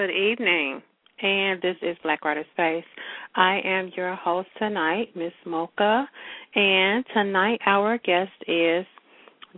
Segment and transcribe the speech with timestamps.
[0.00, 0.80] Good evening,
[1.20, 2.86] and this is Black Writer Space.
[3.34, 6.08] I am your host tonight, Miss Mocha,
[6.54, 8.86] and tonight our guest is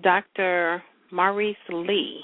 [0.03, 0.83] Dr.
[1.13, 2.23] Maurice Lee,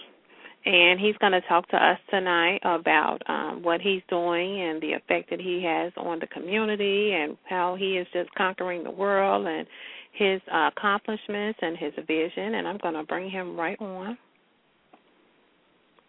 [0.66, 4.94] and he's going to talk to us tonight about um, what he's doing and the
[4.94, 9.46] effect that he has on the community and how he is just conquering the world
[9.46, 9.64] and
[10.10, 12.54] his uh, accomplishments and his vision.
[12.56, 14.18] And I'm going to bring him right on.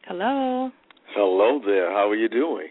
[0.08, 0.72] Hello.
[1.16, 1.92] Hello there.
[1.92, 2.68] How are you doing?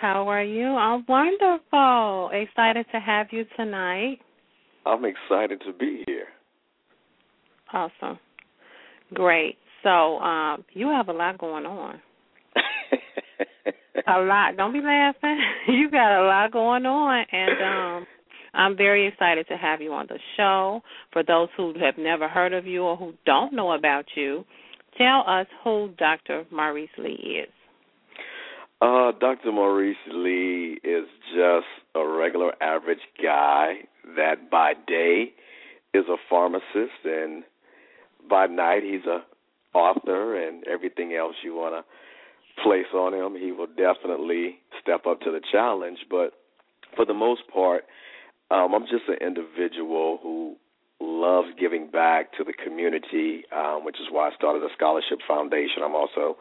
[0.00, 0.66] How are you?
[0.66, 2.30] I'm wonderful.
[2.32, 4.18] Excited to have you tonight.
[4.84, 6.26] I'm excited to be here.
[7.72, 8.18] Awesome.
[9.14, 9.56] Great.
[9.82, 12.00] So, um, you have a lot going on.
[14.06, 14.56] a lot.
[14.56, 15.38] Don't be laughing.
[15.68, 18.06] you got a lot going on and um
[18.54, 20.80] I'm very excited to have you on the show.
[21.12, 24.44] For those who have never heard of you or who don't know about you,
[24.96, 26.44] tell us who Dr.
[26.50, 27.52] Maurice Lee is.
[28.80, 29.52] Uh, Dr.
[29.52, 33.74] Maurice Lee is just a regular average guy
[34.16, 35.32] that by day
[35.94, 37.44] is a pharmacist and
[38.28, 39.22] by night he's a
[39.76, 43.40] author and everything else you want to place on him.
[43.40, 46.32] He will definitely step up to the challenge, but
[46.94, 47.84] for the most part,
[48.50, 50.56] um, I'm just an individual who
[51.00, 55.82] loves giving back to the community, um, which is why I started a scholarship foundation.
[55.84, 56.36] I'm also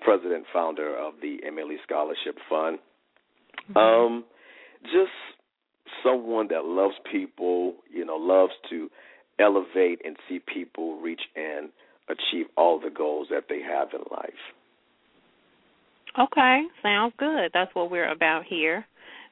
[0.00, 2.78] president founder of the MLE Scholarship Fund.
[3.76, 4.24] Um,
[4.84, 5.12] just
[6.02, 8.88] someone that loves people, you know, loves to
[9.38, 11.70] elevate and see people reach and
[12.08, 14.30] achieve all the goals that they have in life.
[16.18, 17.50] Okay, sounds good.
[17.54, 18.84] That's what we're about here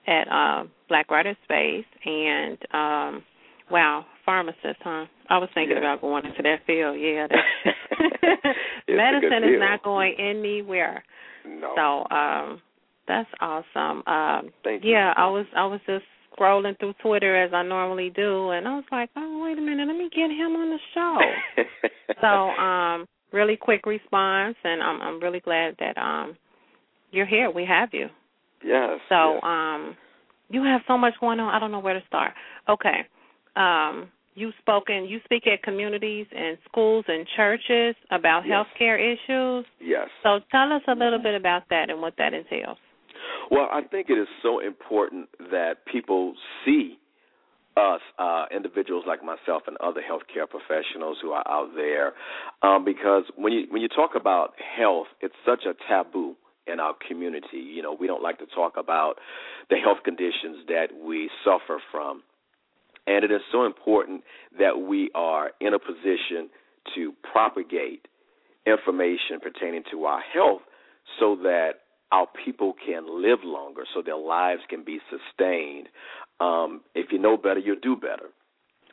[0.07, 1.85] at uh, Black Writer Space.
[2.05, 3.25] And um,
[3.71, 5.07] wow, pharmacist, huh?
[5.29, 5.83] I was thinking Yeah.
[5.83, 6.99] about going into that field.
[6.99, 7.27] Yeah,
[7.99, 8.57] that's
[8.89, 11.03] medicine is not going anywhere.
[11.47, 11.75] No.
[12.09, 12.63] So um,
[13.07, 14.03] that's awesome.
[14.07, 14.93] Um, Thank you.
[14.93, 16.05] yeah, I was I was just
[16.39, 19.87] scrolling through Twitter as I normally do, and I was like, oh wait a minute,
[19.89, 21.65] let me get him on the show.
[22.21, 22.27] so
[22.63, 26.37] um, really quick response, and I'm I'm really glad that um
[27.11, 27.51] you're here.
[27.51, 28.09] We have you.
[28.65, 28.99] yes.
[29.09, 29.41] So yes.
[29.43, 29.97] um
[30.51, 31.55] you have so much going on.
[31.55, 32.33] I don't know where to start.
[32.69, 33.07] Okay.
[33.59, 38.53] Um you've spoken you speak at communities and schools and churches about Yes.
[38.55, 39.65] healthcare issues.
[39.81, 40.09] yes.
[40.23, 42.79] So tell us a little bit about that and what that entails.
[43.51, 46.35] Well, I think it is so important that people
[46.65, 46.99] see
[47.77, 52.13] us, uh, individuals like myself and other healthcare professionals who are out there,
[52.63, 56.95] um, because when you when you talk about health, it's such a taboo in our
[57.09, 57.59] community.
[57.59, 59.15] You know, we don't like to talk about
[59.71, 62.23] the health conditions that we suffer from.
[63.09, 64.23] And it is so important
[64.59, 66.51] that we are in a position
[66.95, 68.07] to propagate
[68.67, 70.61] information pertaining to our health
[71.19, 71.71] so that
[72.13, 75.89] our people can live longer, so their lives can be sustained.
[76.39, 78.29] Um, if you know better, you'll do better.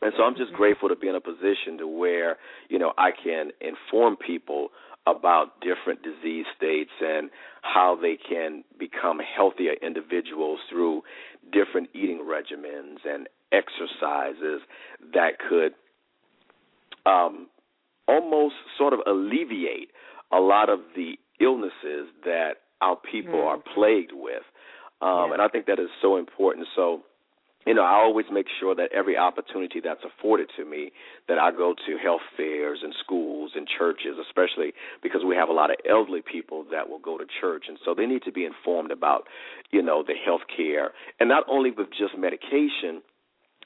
[0.01, 2.37] And so I'm just grateful to be in a position to where,
[2.69, 4.69] you know, I can inform people
[5.07, 7.29] about different disease states and
[7.61, 11.01] how they can become healthier individuals through
[11.51, 14.61] different eating regimens and exercises
[15.13, 15.73] that could
[17.05, 17.47] um,
[18.07, 19.89] almost sort of alleviate
[20.31, 23.45] a lot of the illnesses that our people mm.
[23.45, 24.43] are plagued with.
[25.01, 25.33] Um, yeah.
[25.33, 26.67] And I think that is so important.
[26.75, 27.01] So,
[27.65, 30.91] you know, I always make sure that every opportunity that's afforded to me,
[31.27, 35.53] that I go to health fairs and schools and churches, especially because we have a
[35.53, 38.45] lot of elderly people that will go to church, and so they need to be
[38.45, 39.23] informed about,
[39.71, 43.01] you know, the health care, and not only with just medication,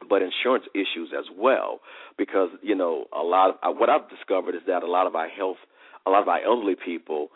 [0.08, 1.80] but insurance issues as well.
[2.18, 5.30] Because you know, a lot of what I've discovered is that a lot of our
[5.30, 5.58] health,
[6.06, 7.30] a lot of our elderly people,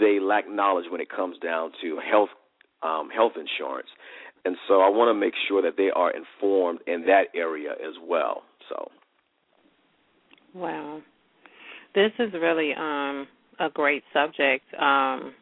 [0.00, 2.30] they lack knowledge when it comes down to health
[2.82, 3.88] um, health insurance
[4.44, 7.94] and so I want to make sure that they are informed in that area as
[8.06, 8.42] well.
[8.68, 8.90] So.
[10.54, 11.00] Wow,
[11.94, 13.26] this is really um,
[13.60, 14.64] a great subject.
[14.78, 15.34] Um,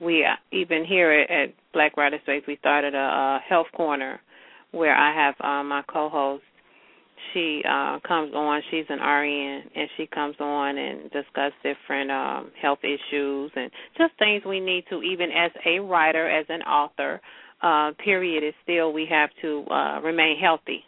[0.00, 4.20] we uh, even here at Black Writer Space, we started a, a health corner
[4.72, 6.42] where I have uh, my co-host.
[7.34, 8.62] She uh, comes on.
[8.70, 14.12] She's an RN, and she comes on and discuss different um, health issues and just
[14.18, 17.20] things we need to, even as a writer, as an author,
[17.62, 20.82] uh, period is still we have to uh, remain healthy.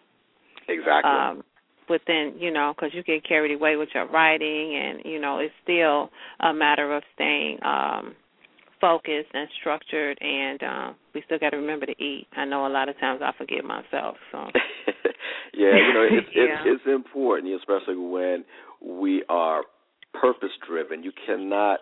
[0.69, 1.11] Exactly.
[1.11, 1.43] Um,
[1.89, 5.55] within, you know, because you get carried away with your writing, and you know, it's
[5.63, 8.15] still a matter of staying um,
[8.83, 12.27] focused and structured, and uh, we still got to remember to eat.
[12.37, 14.17] I know a lot of times I forget myself.
[14.33, 14.39] So.
[15.55, 16.43] yeah, you know, it's, yeah.
[16.67, 18.45] it's it's important, especially when
[18.85, 19.63] we are
[20.13, 21.05] purpose driven.
[21.05, 21.81] You cannot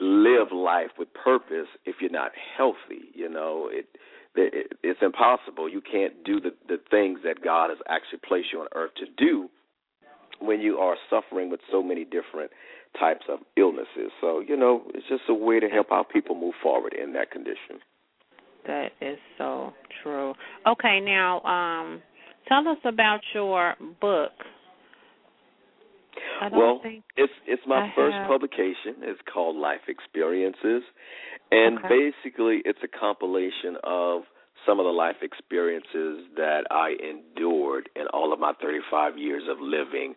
[0.00, 3.10] live life with purpose if you're not healthy.
[3.12, 3.86] You know, it,
[4.36, 5.68] it it's impossible.
[5.68, 9.06] You can't do the the things that God has actually placed you on earth to
[9.16, 9.48] do
[10.40, 12.52] when you are suffering with so many different
[12.98, 14.10] types of illnesses.
[14.20, 17.30] So, you know, it's just a way to help our people move forward in that
[17.30, 17.80] condition.
[18.66, 20.34] That is so true.
[20.66, 22.02] Okay, now um
[22.48, 24.32] tell us about your book
[26.52, 26.80] well,
[27.16, 28.28] it's it's my I first have.
[28.28, 29.02] publication.
[29.02, 30.82] It's called Life Experiences,
[31.50, 31.88] and Okay.
[31.88, 34.22] basically, it's a compilation of
[34.66, 39.58] some of the life experiences that I endured in all of my 35 years of
[39.60, 40.14] living.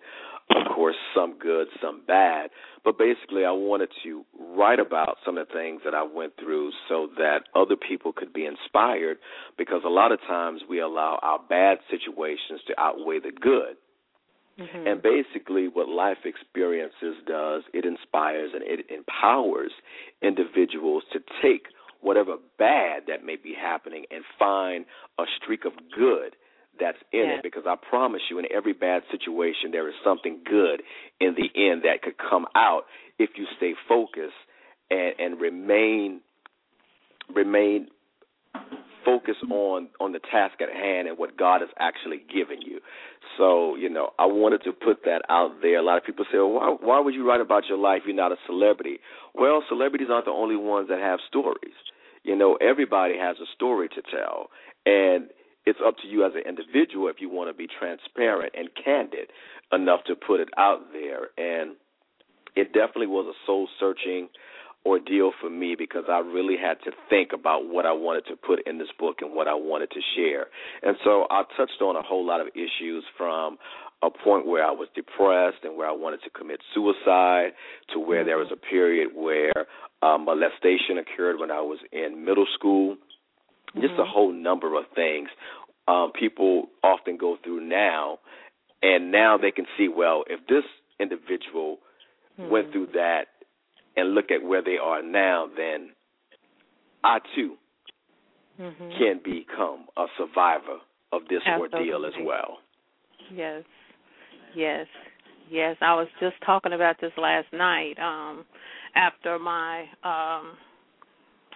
[0.55, 2.49] Of course, some good, some bad,
[2.83, 6.71] but basically, I wanted to write about some of the things that I went through
[6.89, 9.17] so that other people could be inspired.
[9.57, 13.77] Because a lot of times we allow our bad situations to outweigh the good.
[14.59, 14.87] Mhm.
[14.87, 19.71] And basically, what life experiences does, it inspires and it empowers
[20.21, 21.67] individuals to take
[22.01, 24.85] whatever bad that may be happening and find
[25.19, 26.35] a streak of good
[26.81, 27.37] that's in Yes.
[27.39, 27.43] it.
[27.43, 30.81] Because I promise you, in every bad situation, there is something good
[31.21, 32.83] in the end that could come out
[33.19, 34.33] if you stay focused
[34.89, 36.21] and, and remain
[37.33, 37.87] remain
[39.05, 42.79] focused on on the task at hand and what God has actually given you.
[43.37, 45.77] So, you know, I wanted to put that out there.
[45.77, 48.01] A lot of people say, well, why, why would you write about your life?
[48.05, 48.99] You're not a celebrity.
[49.33, 51.77] Well, celebrities aren't the only ones that have stories.
[52.23, 54.49] You know, everybody has a story to tell.
[54.85, 55.29] And
[55.65, 59.29] it's up to you as an individual if you want to be transparent and candid
[59.71, 61.29] enough to put it out there.
[61.37, 61.75] And
[62.55, 64.29] it definitely was a soul searching
[64.85, 68.65] ordeal for me because I really had to think about what I wanted to put
[68.67, 70.47] in this book and what I wanted to share.
[70.81, 73.57] And so I touched on a whole lot of issues from
[74.01, 77.51] a point where I was depressed and where I wanted to commit suicide
[77.93, 79.67] to where there was a period where
[80.01, 82.97] um, molestation occurred when I was in middle school.
[83.75, 85.29] Just a whole number of things
[85.87, 88.19] um, people often go through now,
[88.81, 90.63] and now they can see, well, if this
[90.99, 91.77] individual
[92.37, 93.25] went through that
[93.95, 95.91] and look at where they are now, then
[97.03, 97.57] I too
[98.59, 98.97] Mhm.
[98.97, 100.79] can become a survivor
[101.11, 102.61] of this ordeal as well.
[103.29, 103.63] Yes.
[104.53, 104.87] Yes.
[105.49, 105.77] Yes.
[105.81, 107.99] I was just talking about this last night.
[107.99, 108.45] Um
[108.95, 110.57] after my um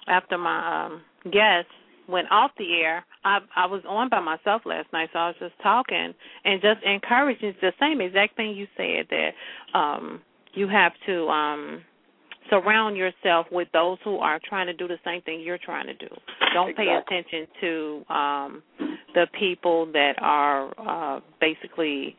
[0.08, 1.68] after my um guest
[2.08, 5.36] went off the air, I I was on by myself last night, so I was
[5.40, 10.22] just talking and just encouraging the same exact thing you said that um
[10.54, 11.82] you have to um
[12.50, 15.96] surround yourself with those who are trying to do the same thing you're trying to
[15.96, 16.08] do.
[16.54, 16.86] Don't exactly.
[16.86, 18.64] pay attention to um
[19.14, 22.16] the people that are uh basically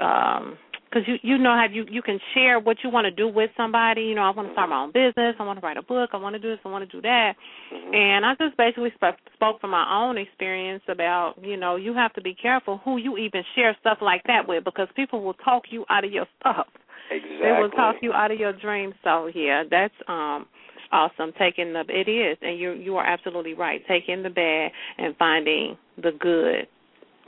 [0.00, 0.56] um
[0.96, 3.50] because you you know how you you can share what you want to do with
[3.56, 4.02] somebody.
[4.02, 5.36] You know, I want to start my own business.
[5.38, 6.10] I want to write a book.
[6.12, 6.58] I want to do this.
[6.64, 7.34] I want to do that.
[7.72, 7.94] Mm-hmm.
[7.94, 12.12] And I just basically spoke, spoke from my own experience about you know you have
[12.14, 15.64] to be careful who you even share stuff like that with because people will talk
[15.70, 16.66] you out of your stuff.
[17.10, 17.38] Exactly.
[17.42, 18.94] They will talk you out of your dreams.
[19.04, 20.46] So yeah, that's um
[20.92, 21.32] awesome.
[21.38, 23.82] Taking the it is, and you you are absolutely right.
[23.86, 26.68] Taking the bad and finding the good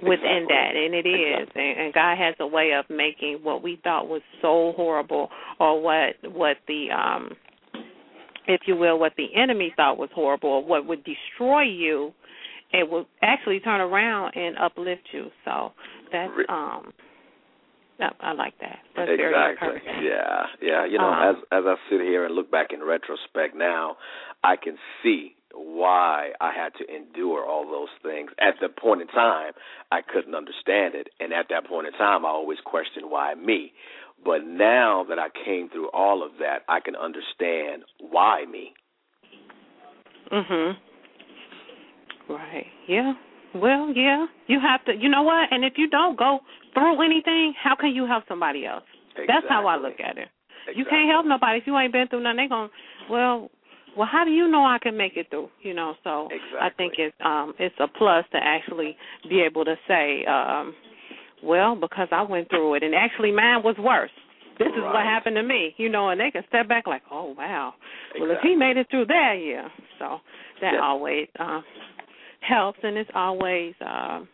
[0.03, 0.47] within Exactly.
[0.49, 1.71] that and it is Exactly.
[1.71, 5.29] and, and god has a way of making what we thought was so horrible
[5.59, 7.31] or what what the um
[8.47, 12.13] if you will what the enemy thought was horrible or what would destroy you
[12.73, 15.73] it will actually turn around and uplift you so
[16.13, 16.93] that's um
[18.01, 19.81] I, I like that that's exactly.
[20.03, 20.87] Yeah, yeah.
[20.87, 23.97] You know, Um, as as I sit here and look back in retrospect now,
[24.45, 28.31] I can see why I had to endure all those things.
[28.41, 29.53] At the point in time,
[29.91, 33.73] I couldn't understand it, and at that point in time, I always questioned why me.
[34.25, 38.75] But now that I came through all of that, I can understand why me.
[40.31, 40.77] Mhm.
[42.29, 42.67] Right.
[42.87, 43.15] Yeah.
[43.55, 44.27] Well, yeah.
[44.47, 44.95] You have to.
[44.95, 45.51] You know what?
[45.51, 46.41] And if you don't go
[46.75, 48.85] through anything, how can you help somebody else?
[49.17, 50.29] That's how I look at it.
[50.75, 52.37] You can't help nobody if you ain't been through nothing.
[52.37, 52.69] They going,
[53.09, 53.51] well,
[53.99, 55.49] well, how do you know I can make it through?
[55.63, 56.29] You know, so
[56.61, 58.97] I think it's um it's a plus to actually
[59.29, 60.73] be able to say, um,
[61.43, 64.13] well, because I went through it, and actually mine was worse.
[64.61, 67.35] This is what happened to me, you know, and they can step back like, oh
[67.37, 67.75] wow,
[68.21, 69.69] well if he made it through that, yeah.
[69.99, 70.21] So
[70.61, 70.81] that Yeah.
[70.81, 71.65] always um
[72.41, 74.29] helps, and it's always, um,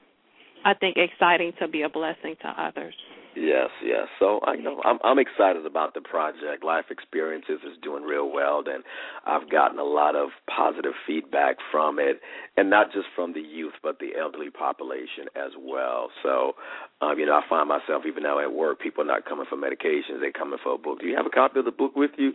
[0.64, 2.94] I think, exciting to be a blessing to others.
[3.36, 4.06] Yes, yes.
[4.18, 6.64] So I know I'm I'm excited about the project.
[6.64, 8.84] Life Experiences is doing real well, and
[9.26, 12.20] I've gotten a lot of positive feedback from it,
[12.56, 16.10] and not just from the youth, but the elderly population as well.
[16.22, 16.54] So,
[17.00, 19.56] um, you know, I find myself even now at work, people are not coming for
[19.56, 21.00] medications; they're coming for a book.
[21.00, 22.32] Do you have a copy of the book with you?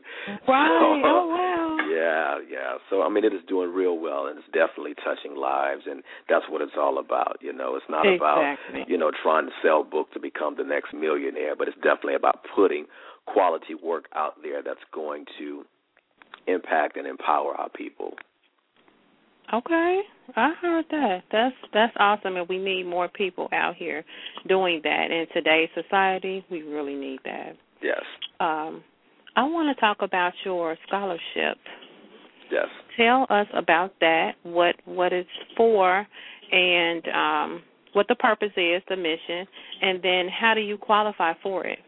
[0.48, 0.68] Right.
[0.68, 1.69] So, oh wow.
[1.90, 2.78] Yeah, yeah.
[2.90, 6.46] So I mean, it is doing real well, and it's definitely touching lives, and that's
[6.50, 7.38] what it's all about.
[7.42, 10.94] You know, it's not about you know trying to sell books to become the next
[10.94, 12.86] millionaire, but it's definitely about putting
[13.26, 15.64] quality work out there that's going to
[16.48, 18.14] impact and empower our people.
[19.52, 20.02] Okay,
[20.36, 21.24] I heard that.
[21.32, 24.04] That's that's awesome, and we need more people out here
[24.48, 25.10] doing that.
[25.10, 27.56] In today's society, we really need that.
[27.82, 28.04] Yes,
[28.40, 28.84] Um,
[29.36, 31.58] I want to talk about your scholarship.
[32.52, 32.68] yes.
[32.98, 34.34] Tell us about that.
[34.44, 36.06] What what it's for,
[36.52, 39.48] and um, what the purpose is, the mission,
[39.82, 41.80] and then how do you qualify for it?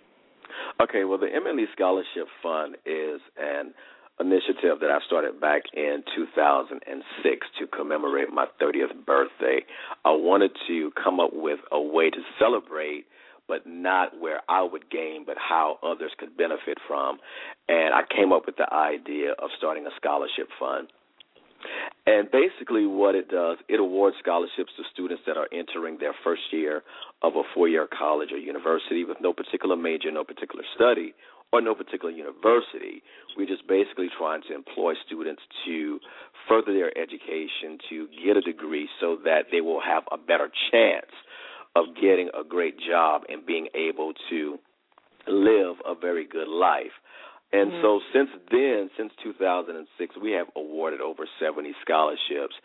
[0.82, 3.74] Okay, well, the MLE Scholarship Fund is an
[4.20, 9.62] initiative that I started back in 2006 to commemorate my 30th birthday.
[10.06, 13.06] I wanted to come up with a way to celebrate,
[13.52, 17.20] but not where I would gain, but how others could benefit from.
[17.68, 20.88] And I came up with the idea of starting a scholarship fund.
[22.08, 26.48] And basically, what it does, it awards scholarships to students that are entering their first
[26.52, 26.82] year
[27.22, 31.14] of a four year college or university with no particular major, no particular study,
[31.52, 33.04] or no particular university.
[33.36, 36.00] We're just basically trying to employ students to
[36.48, 41.12] further their education, to get a degree so that they will have a better chance
[41.76, 44.60] of getting a great job and being able to
[45.28, 46.92] live a very good life.
[47.54, 47.82] And Mhm.
[47.82, 52.56] so since then, since 2006, we have awarded over 70 scholarships.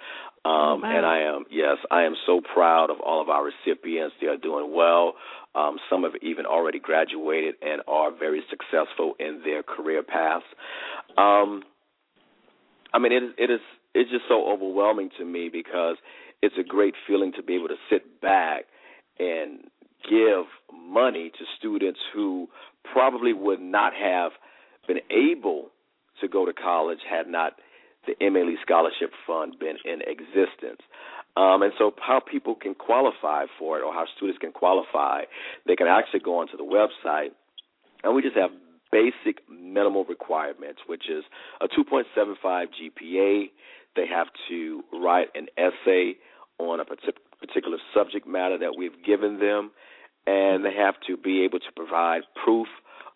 [0.45, 0.91] Um, wow.
[0.91, 4.15] And I am, yes, I am so proud of all of our recipients.
[4.21, 5.17] They are doing well.
[5.57, 10.47] Um, some have even already graduated and are very successful in their career paths.
[11.19, 11.65] Um,
[12.95, 13.61] I mean, it is, it is,
[13.95, 15.97] it's just so overwhelming to me because
[16.43, 18.67] it's a great feeling to be able to sit back
[19.19, 19.61] and
[20.09, 22.49] give money to students who
[22.93, 24.33] probably would not have
[24.87, 25.71] been able
[26.21, 27.55] to go to college had not
[28.07, 30.81] the MLE Scholarship Fund been in existence.
[31.37, 35.23] Um, and so, how people can qualify for it, or how students can qualify,
[35.67, 37.31] they can actually go onto the website,
[38.03, 38.51] and we just have
[38.91, 41.25] basic minimal requirements, which is
[41.61, 43.51] a 2.75 GPA.
[43.97, 46.17] They have to write an essay
[46.59, 46.85] on a
[47.41, 49.71] particular subject matter that we've given them,
[50.27, 52.67] and they have to be able to provide proof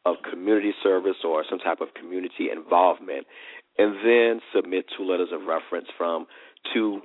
[0.06, 3.26] of community service or some type of community involvement,
[3.78, 6.26] and then submit two letters of reference from
[6.72, 7.00] two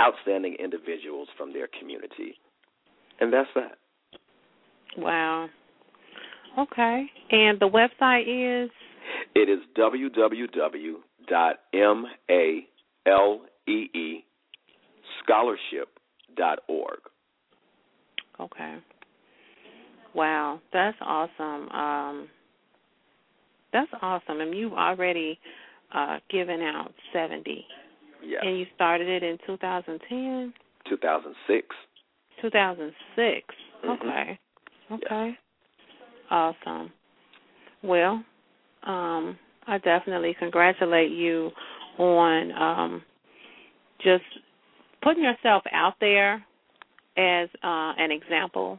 [0.00, 2.34] outstanding individuals from their community.
[3.20, 3.78] And that's that.
[4.96, 5.48] Wow.
[6.58, 7.06] Okay.
[7.30, 8.70] And the website is
[9.34, 10.60] It is www.malee
[16.36, 16.98] scholarship.org.
[18.40, 18.76] Okay.
[20.14, 21.68] Wow, that's awesome.
[21.70, 22.28] Um,
[23.72, 24.40] that's awesome.
[24.40, 25.38] And you've already
[25.94, 27.64] uh, given out 70.
[28.24, 28.42] Yes.
[28.44, 30.52] And you started it in 2010?
[30.88, 31.66] 2006.
[32.42, 33.54] 2006.
[33.84, 33.90] Mhm.
[33.94, 34.38] Okay.
[34.92, 35.38] Okay.
[36.30, 36.92] Awesome.
[37.82, 38.24] Well,
[38.82, 41.50] um, I definitely congratulate you
[41.98, 43.02] on um,
[44.02, 44.24] just
[45.02, 46.44] putting yourself out there
[47.16, 48.78] as uh, an example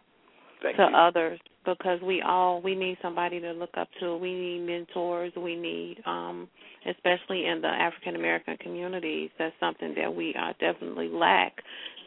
[0.61, 0.95] Thank to you.
[0.95, 4.17] others because we all we need somebody to look up to.
[4.17, 5.31] We need mentors.
[5.35, 6.47] We need, um,
[6.89, 11.53] especially in the African American communities, that's something that we uh, definitely lack.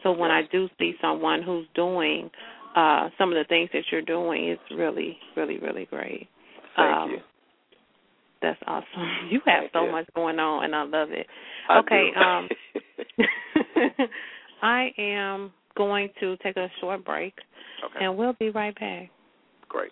[0.03, 0.31] So when.
[0.31, 2.29] I do see someone who's doing
[2.75, 6.27] uh, some of the things that you're doing, it's really, really, really great.
[6.75, 7.17] Thank um, you.
[8.41, 8.85] That's awesome.
[9.31, 9.91] You have Thank so you.
[9.91, 11.25] much going on, and I love it.
[11.69, 12.49] I okay, um,
[14.61, 17.33] I am going to take a short break,
[17.85, 18.05] okay.
[18.05, 19.09] and we'll be right back.
[19.67, 19.91] Great.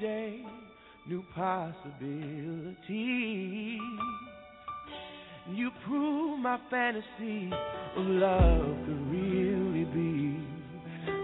[0.00, 0.42] Day
[1.06, 2.78] new possibilities.
[5.52, 7.50] You proved my fantasy
[7.96, 10.38] of love could really be.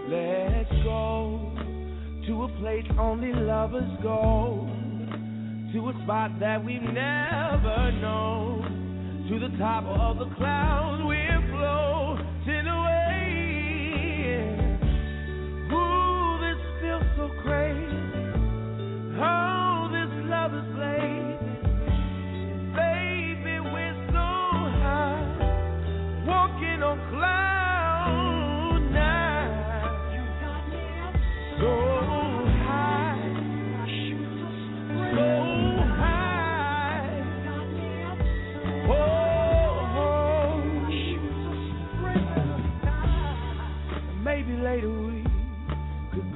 [0.09, 1.51] Let's go
[2.27, 4.69] to a place only lovers go.
[5.73, 9.25] To a spot that we've never known.
[9.29, 11.86] To the top of the clouds we're floating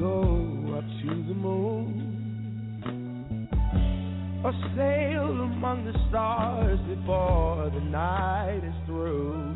[0.01, 2.07] go up to the moon
[4.43, 9.55] or sail among the stars before the night is through.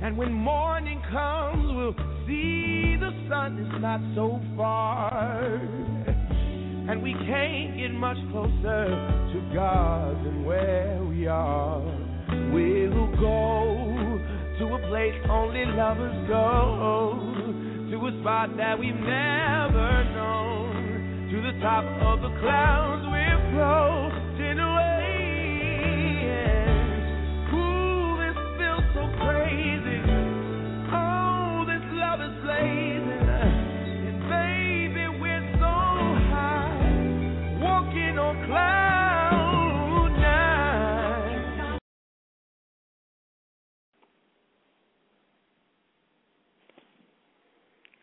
[0.00, 1.92] And when morning comes, we'll
[2.26, 5.56] see the sun is not so far.
[6.88, 8.86] And we can't get much closer
[9.34, 11.82] to God than where we are.
[12.54, 14.18] We'll go
[14.60, 17.35] to a place only lovers go.
[17.90, 21.28] To a spot that we've never known.
[21.30, 24.15] To the top of the clouds we're floating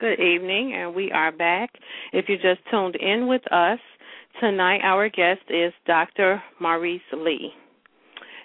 [0.04, 1.70] Good evening, and we are back.
[2.12, 3.80] If you just tuned in with us,
[4.42, 6.44] tonight our guest is Dr.
[6.60, 7.54] Maurice Lee.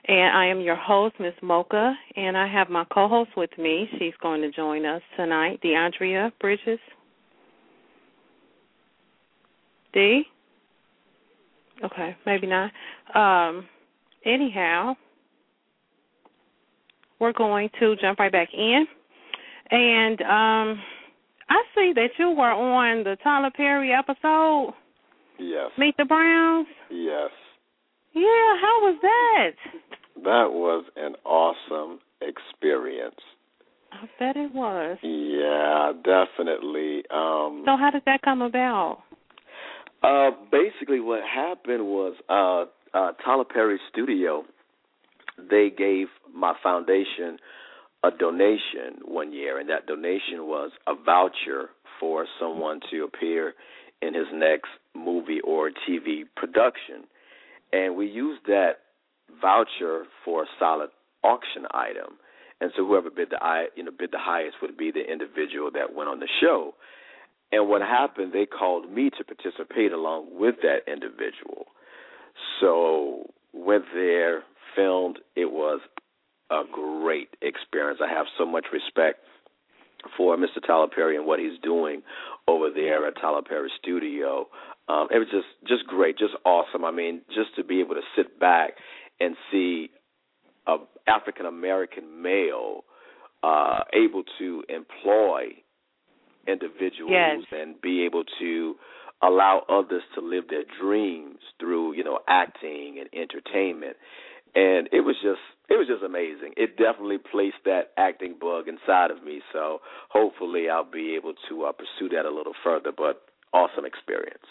[0.06, 1.32] And I am your host, Ms.
[1.42, 3.88] Mocha, and I have my co host with me.
[3.98, 6.78] She's going to join us tonight, DeAndrea Bridges.
[9.92, 10.22] D?
[11.84, 12.70] Okay, maybe not.
[13.16, 13.66] Um,
[14.24, 14.94] anyhow,
[17.18, 18.86] we're going to jump right back in.
[19.72, 20.82] And um,
[21.50, 24.74] I see that you were on the Tyler Perry episode,
[25.38, 25.70] Yes.
[25.78, 26.66] Meet the Browns.
[26.90, 27.30] Yes.
[28.12, 29.50] Yeah, how was that?
[30.24, 33.20] That was an awesome experience.
[33.92, 34.98] I bet it was.
[35.02, 37.04] Yeah, definitely.
[37.10, 39.02] Um So how did that come about?
[40.02, 44.44] Uh, basically, what happened was uh, uh, Tyler Perry's studio
[45.50, 47.38] they gave my foundation
[48.04, 53.54] a donation one year, and that donation was a voucher for someone to appear
[54.00, 57.04] in his next movie or TV production.
[57.72, 58.78] And we used that
[59.40, 60.90] voucher for a solid
[61.24, 62.18] auction item.
[62.60, 63.38] And so whoever bid the
[63.76, 66.74] you know bid the highest would be the individual that went on the show.
[67.50, 71.66] And what happened, they called me to participate along with that individual.
[72.60, 74.42] So went there,
[74.76, 75.18] filmed.
[75.34, 75.80] It was
[76.50, 78.00] a great experience.
[78.02, 79.20] I have so much respect
[80.16, 80.64] for Mr.
[80.66, 82.02] Tyler Perry and what he's doing
[82.46, 84.48] over there at Tyler Perry Studio.
[84.88, 86.84] Um, it was just just great, just awesome.
[86.84, 88.72] I mean, just to be able to sit back
[89.20, 89.90] and see
[90.66, 92.84] a African American male
[93.42, 95.48] uh, able to employ
[96.46, 97.40] individuals yes.
[97.52, 98.74] and be able to
[99.22, 103.96] allow others to live their dreams through you know acting and entertainment
[104.54, 106.54] and it was just it was just amazing.
[106.56, 109.40] It definitely placed that acting bug inside of me.
[109.52, 114.44] So hopefully i'll be able to uh, pursue that a little further but awesome experience.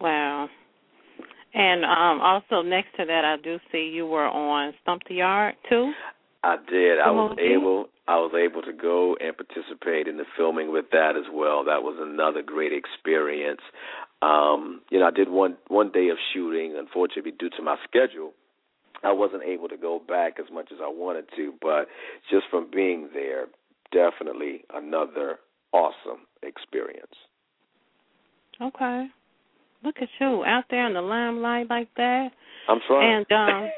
[0.00, 0.48] Wow.
[1.54, 5.54] And um also next to that i do see you were on Stomp the Yard
[5.68, 5.92] too?
[6.42, 6.98] I did.
[6.98, 11.16] I was able I was able to go and participate in the filming with that
[11.16, 11.64] as well.
[11.64, 13.60] That was another great experience.
[14.22, 16.76] Um, you know, I did one one day of shooting.
[16.78, 18.32] Unfortunately, due to my schedule,
[19.02, 21.54] I wasn't able to go back as much as I wanted to.
[21.60, 21.86] But
[22.30, 23.46] just from being there,
[23.92, 25.38] definitely another
[25.72, 27.06] awesome experience.
[28.60, 29.06] Okay.
[29.82, 32.28] Look at you out there in the limelight like that.
[32.68, 33.24] I'm trying.
[33.30, 33.70] And um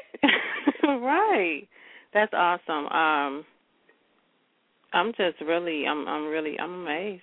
[1.01, 1.67] right.
[2.13, 2.87] That's awesome.
[2.87, 3.45] Um
[4.91, 7.21] I'm just really I'm I'm really I'm amazed.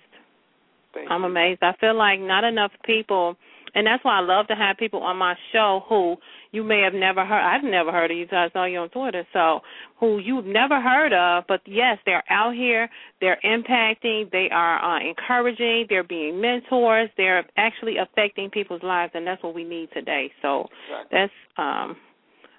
[0.93, 1.27] Thank I'm you.
[1.27, 1.59] amazed.
[1.61, 3.37] I feel like not enough people
[3.73, 6.17] and that's why I love to have people on my show who
[6.51, 7.41] you may have never heard.
[7.41, 8.27] I've never heard of you.
[8.31, 9.61] I saw you on Twitter, so
[9.99, 12.89] who you've never heard of, but yes, they're out here.
[13.21, 14.31] They're impacting.
[14.31, 15.85] They are uh, encouraging.
[15.89, 17.09] They're being mentors.
[17.17, 20.31] They're actually affecting people's lives, and that's what we need today.
[20.41, 21.09] So exactly.
[21.11, 21.95] that's um,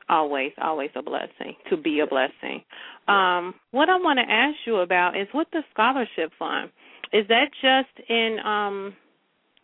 [0.09, 2.62] always, always a blessing to be a blessing.
[3.09, 6.70] Um, what I want to ask you about is with the scholarship fund.
[7.12, 8.96] Is that just in um,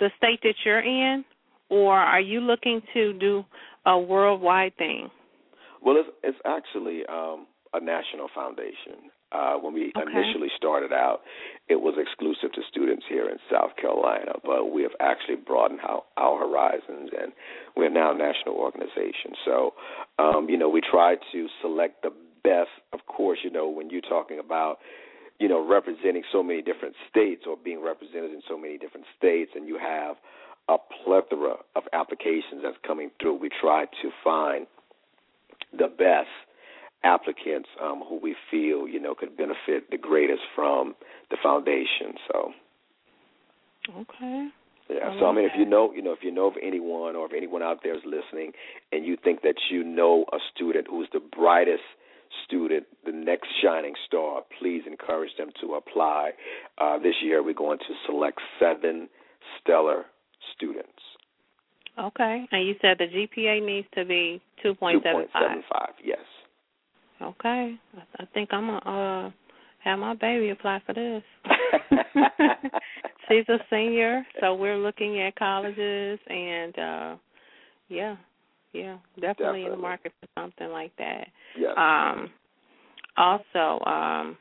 [0.00, 1.24] the state that you're in,
[1.68, 3.44] or are you looking to do
[3.86, 5.10] a worldwide thing?
[5.82, 9.10] Well, it's, it's actually um, a national foundation.
[9.30, 10.10] Uh, when we okay.
[10.10, 11.20] initially started out,
[11.68, 16.02] it was exclusive to students here in South Carolina, but we have actually broadened our,
[16.16, 17.32] our horizons, and
[17.76, 19.36] we're now a national organization.
[19.44, 19.74] So,
[20.18, 22.10] um, you know, we try to select the
[22.42, 22.70] best.
[22.94, 24.78] Of course, you know, when you're talking about
[25.38, 29.52] you know, representing so many different states or being represented in so many different states,
[29.54, 30.16] and you have
[30.68, 33.38] a plethora of applications that's coming through.
[33.38, 34.66] We try to find
[35.72, 36.28] the best
[37.04, 40.94] applicants um, who we feel you know could benefit the greatest from
[41.30, 42.14] the foundation.
[42.30, 42.52] So,
[44.00, 44.48] okay.
[44.90, 45.52] Yeah, I so I mean, that.
[45.52, 47.94] if you know, you know, if you know of anyone, or if anyone out there
[47.94, 48.52] is listening,
[48.90, 51.82] and you think that you know a student who's the brightest
[52.44, 56.30] student, the next shining star, please encourage them to apply.
[56.78, 59.08] Uh, this year, we're going to select seven
[59.60, 60.06] stellar
[60.58, 60.92] students.
[61.98, 65.02] Okay, and you said the GPA needs to be 2.75.
[65.02, 65.62] 2.75,
[66.04, 66.18] Yes.
[67.20, 67.74] Okay,
[68.20, 69.30] I think I'm gonna uh,
[69.82, 71.22] have my baby apply for this.
[73.28, 77.16] She's a senior, so we're looking at colleges and uh
[77.88, 78.16] yeah,
[78.72, 79.64] yeah, definitely, definitely.
[79.64, 81.26] in the market for something like that.
[81.58, 81.74] Yes.
[81.76, 82.30] Um
[83.16, 84.38] also um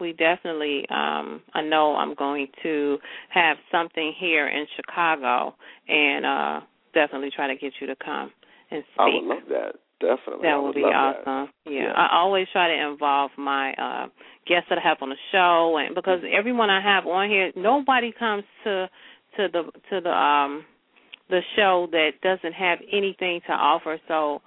[0.00, 2.98] we definitely um I know I'm going to
[3.30, 5.54] have something here in Chicago
[5.88, 6.60] and uh
[6.94, 8.30] definitely try to get you to come
[8.70, 8.98] and speak.
[8.98, 9.72] I would love that.
[9.98, 10.42] Definitely.
[10.42, 11.50] That would would be awesome.
[11.64, 11.72] Yeah.
[11.72, 11.92] yeah.
[11.92, 14.06] I always try to involve my uh
[14.46, 18.12] guests that I have on the show and because everyone I have on here nobody
[18.16, 18.88] comes to
[19.36, 20.64] to the to the um
[21.28, 23.98] the show that doesn't have anything to offer.
[24.08, 24.42] So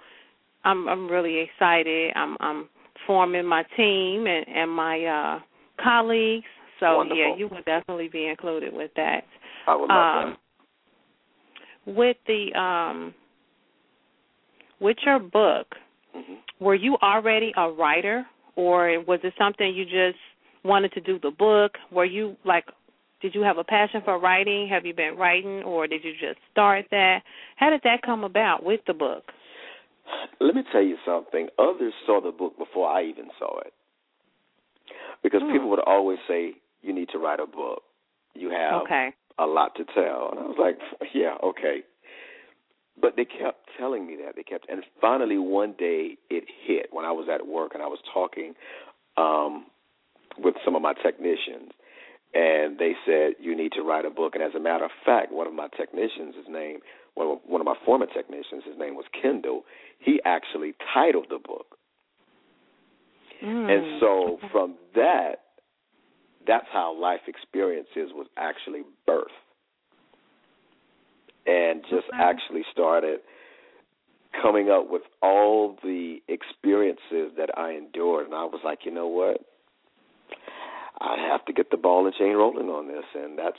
[0.64, 2.12] I'm I'm really excited.
[2.14, 2.68] I'm I'm
[3.10, 5.40] forming my team and, and my uh
[5.82, 6.46] colleagues.
[6.78, 7.18] So Wonderful.
[7.18, 9.22] yeah, you would definitely be included with that.
[9.66, 10.36] I would love um,
[11.86, 13.12] with the um
[14.80, 15.66] with your book.
[16.16, 16.64] Mm-hmm.
[16.64, 20.18] were you already a writer or was it something you just
[20.64, 21.72] wanted to do the book?
[21.90, 22.66] Were you like
[23.22, 24.68] did you have a passion for writing?
[24.68, 27.22] Have you been writing or did you just start that?
[27.56, 29.24] How did that come about with the book?
[30.40, 31.48] Let me tell you something.
[31.58, 33.72] Others saw the book before I even saw it.
[35.22, 35.52] Because Hmm.
[35.52, 37.82] people would always say, you need to write a book.
[38.34, 39.12] You have Okay.
[39.38, 40.30] a lot to tell.
[40.30, 40.78] And I was like,
[41.14, 41.82] yeah, okay.
[43.00, 47.04] but they kept telling me that they kept, and finally one day it hit when
[47.06, 48.54] I was at work and I was talking
[49.16, 49.66] um,
[50.38, 51.72] with some of my technicians,
[52.34, 54.34] and they said you need to write a book.
[54.34, 56.80] And as a matter of fact, one of my technicians, his name,
[57.14, 59.64] one of, one of my former technicians, his name was Kendall.
[59.98, 61.76] He actually titled the book.
[63.42, 63.70] Mm.
[63.70, 65.36] And so from that,
[66.46, 69.26] that's how life experiences was actually birth,
[71.46, 72.18] And just Okay.
[72.18, 73.20] actually started
[74.32, 78.26] coming up with all the experiences that I endured.
[78.26, 79.40] And I was like, you know what?
[81.00, 83.04] I have to get the ball and chain rolling on this.
[83.14, 83.58] And that's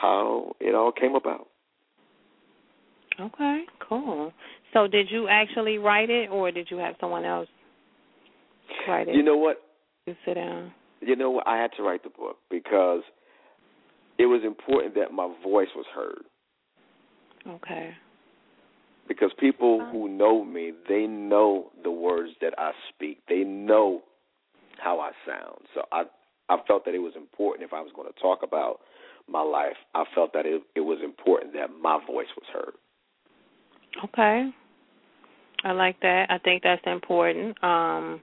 [0.00, 1.48] how it all came about.
[3.20, 4.32] Okay, cool.
[4.72, 7.48] So did you actually write it or did you have someone else
[8.88, 9.14] write it?
[9.14, 9.58] You know what?
[10.06, 10.72] You sit down.
[11.00, 11.46] You know what?
[11.46, 13.02] I had to write the book because
[14.18, 16.24] it was important that my voice was heard.
[17.46, 17.90] Okay.
[19.06, 19.92] because people uh-huh.
[19.92, 23.18] who know me, they know the words that I speak.
[23.28, 24.02] They know
[24.82, 25.58] how I sound.
[25.74, 26.04] So I
[26.48, 28.80] I felt that it was important if I was going to talk about
[29.28, 29.76] my life.
[29.94, 32.74] I felt that it it was important that my voice was heard.
[34.02, 34.50] Okay.
[35.62, 36.26] I like that.
[36.30, 37.62] I think that's important.
[37.62, 38.20] Um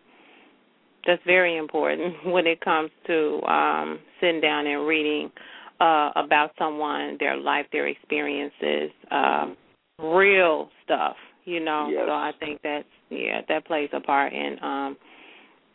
[1.06, 5.32] that's very important when it comes to um sitting down and reading
[5.80, 9.58] uh about someone, their life, their experiences, um
[10.00, 11.90] real stuff, you know.
[11.92, 12.04] Yes.
[12.08, 14.98] So I think that's yeah, that plays a part in um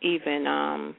[0.01, 0.95] even um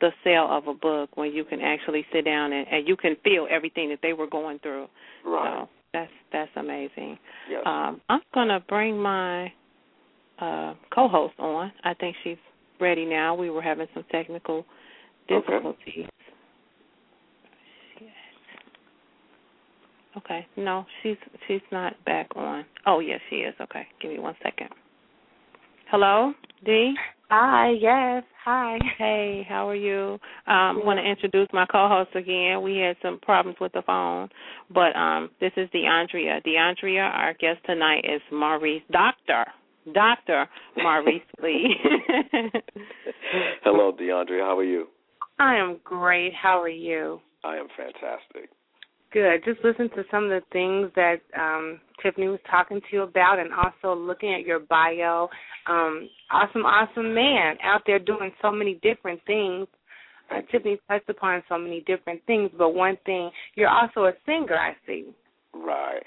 [0.00, 3.16] the sale of a book when you can actually sit down and, and you can
[3.22, 4.86] feel everything that they were going through.
[5.24, 5.60] Right.
[5.62, 7.18] So that's that's amazing.
[7.50, 7.62] Yes.
[7.66, 9.52] Um, I'm gonna bring my
[10.38, 11.72] uh, co-host on.
[11.84, 12.36] I think she's
[12.80, 13.34] ready now.
[13.34, 14.64] We were having some technical
[15.30, 15.46] Okay.
[15.46, 16.06] difficulties.
[20.16, 22.64] Okay, no, she's she's not back on.
[22.84, 23.54] Oh yes, she is.
[23.60, 24.68] Okay, give me one second.
[25.88, 26.32] Hello,
[26.64, 26.94] Dee.
[27.30, 28.24] Hi, yes.
[28.44, 28.78] Hi.
[28.98, 30.18] Hey, how are you?
[30.46, 32.60] Um, I want to introduce my co-host again.
[32.62, 34.28] We had some problems with the phone,
[34.68, 36.44] but um, this is DeAndrea.
[36.44, 39.46] DeAndrea, our guest tonight is Maurice, Doctor,
[39.94, 41.76] Doctor Maurice Lee.
[43.62, 44.40] Hello, DeAndre.
[44.40, 44.88] How are you?
[45.38, 46.34] I am great.
[46.34, 47.20] How are you?
[47.44, 48.50] I am fantastic.
[49.12, 49.44] Good.
[49.44, 53.40] Just listen to some of the things that um, Tiffany was talking to you about,
[53.40, 55.28] and also looking at your bio.
[55.66, 59.66] Um, awesome, awesome man out there doing so many different things.
[60.30, 64.56] Uh, Tiffany touched upon so many different things, but one thing, you're also a singer.
[64.56, 65.06] I see.
[65.52, 66.04] Right.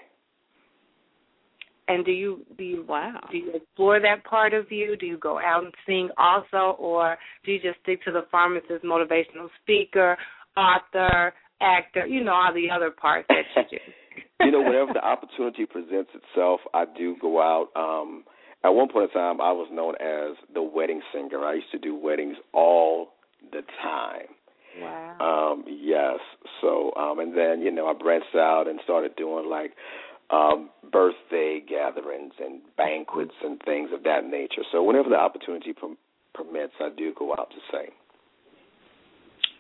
[1.90, 3.20] And do you do you wow.
[3.30, 4.96] do you explore that part of you?
[4.96, 8.86] Do you go out and sing also, or do you just stick to the pharmacist,
[8.86, 10.18] motivational speaker,
[10.56, 11.34] author,
[11.64, 12.06] actor?
[12.06, 13.78] You know all the other parts that you do.
[14.46, 17.70] you know, whenever the opportunity presents itself, I do go out.
[17.76, 18.24] Um,
[18.64, 21.40] at one point in time, I was known as the wedding singer.
[21.44, 23.14] I used to do weddings all
[23.52, 24.28] the time.
[24.80, 25.54] Wow.
[25.54, 26.20] Um, yes.
[26.62, 29.72] So, um, and then you know, I branched out and started doing like
[30.32, 34.64] um, birthday gatherings and banquets and things of that nature.
[34.72, 35.96] So, whenever the opportunity per-
[36.34, 37.92] permits, I do go out to sing.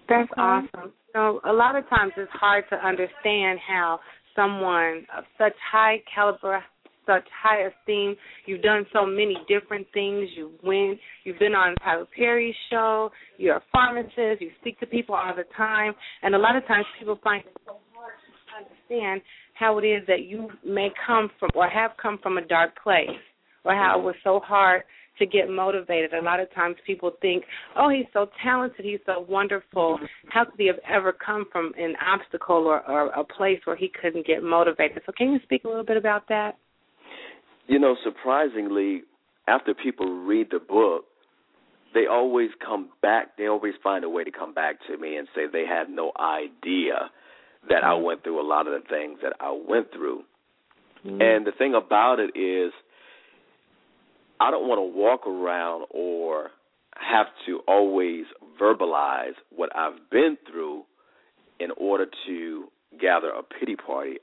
[0.09, 0.39] That's mm-hmm.
[0.39, 0.93] awesome.
[1.13, 3.99] So a lot of times it's hard to understand how
[4.35, 6.63] someone of such high caliber,
[7.05, 10.29] such high esteem, you've done so many different things.
[10.35, 10.97] You win.
[11.23, 13.11] You've been on Tyler Perry's show.
[13.37, 14.41] You're a pharmacist.
[14.41, 17.53] You speak to people all the time, and a lot of times people find it
[17.65, 18.13] so hard
[18.47, 19.21] to understand
[19.53, 23.09] how it is that you may come from or have come from a dark place,
[23.63, 24.81] or how it was so hard
[25.19, 26.13] to get motivated.
[26.13, 27.43] A lot of times people think,
[27.75, 29.99] oh, he's so talented, he's so wonderful.
[30.29, 33.91] How could he have ever come from an obstacle or, or a place where he
[34.01, 35.01] couldn't get motivated?
[35.05, 36.57] So, can you speak a little bit about that?
[37.67, 39.03] You know, surprisingly,
[39.47, 41.05] after people read the book,
[41.93, 43.37] they always come back.
[43.37, 46.11] They always find a way to come back to me and say they had no
[46.19, 47.11] idea
[47.69, 48.05] that I mm-hmm.
[48.05, 50.23] went through a lot of the things that I went through.
[51.05, 51.21] Mm-hmm.
[51.21, 52.71] And the thing about it is,
[54.43, 56.49] I don't want to walk around or
[56.97, 58.25] have to always
[58.61, 60.83] verbalize what I've been through
[61.61, 62.65] in order to
[62.99, 64.17] gather a pity party.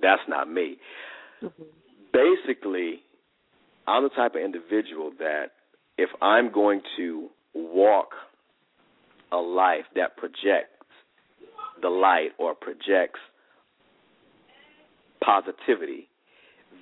[0.00, 0.78] That's not me.
[1.42, 1.62] Mm-hmm.
[2.10, 3.00] Basically,
[3.86, 5.48] I'm the type of individual that
[5.98, 8.12] if I'm going to walk
[9.30, 10.86] a life that projects
[11.82, 13.20] the light or projects
[15.22, 16.08] positivity,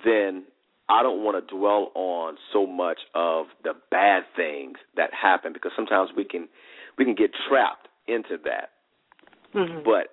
[0.05, 0.45] then
[0.87, 5.71] I don't want to dwell on so much of the bad things that happen because
[5.75, 6.47] sometimes we can
[6.97, 8.69] we can get trapped into that.
[9.55, 9.83] Mm-hmm.
[9.83, 10.09] But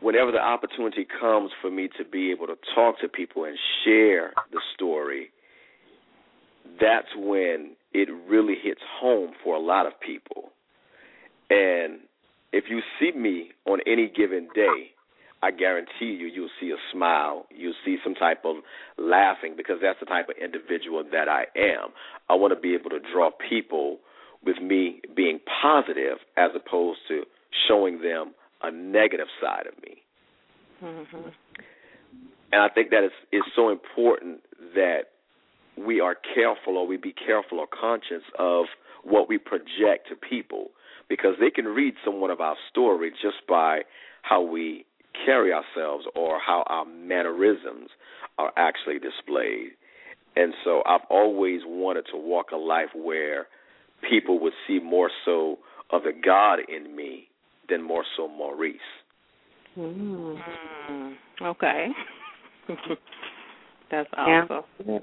[0.00, 4.32] whenever the opportunity comes for me to be able to talk to people and share
[4.52, 5.30] the story,
[6.80, 10.52] that's when it really hits home for a lot of people.
[11.50, 12.00] And
[12.52, 14.93] if you see me on any given day,
[15.44, 17.44] I guarantee you, you'll see a smile.
[17.54, 18.56] You'll see some type of
[18.96, 21.90] laughing because that's the type of individual that I am.
[22.30, 23.98] I want to be able to draw people
[24.42, 27.24] with me being positive as opposed to
[27.68, 29.96] showing them a negative side of me.
[30.82, 31.28] Mm-hmm.
[32.52, 34.40] And I think that it's, it's so important
[34.74, 35.10] that
[35.76, 38.64] we are careful or we be careful or conscious of
[39.02, 40.68] what we project to people
[41.10, 43.80] because they can read somewhat of our story just by
[44.22, 44.86] how we
[45.24, 47.90] carry ourselves or how our mannerisms
[48.38, 49.70] are actually displayed.
[50.36, 53.46] And so I've always wanted to walk a life where
[54.08, 55.58] people would see more so
[55.90, 57.28] of the God in me
[57.68, 58.76] than more so Maurice.
[59.76, 61.14] Mm.
[61.42, 61.86] Okay.
[63.90, 64.62] That's awesome.
[64.86, 64.98] Yeah.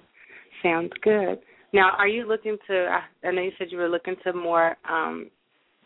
[0.64, 1.40] Sounds good.
[1.74, 3.00] Now, are you looking to?
[3.24, 5.30] I know you said you were looking to more um,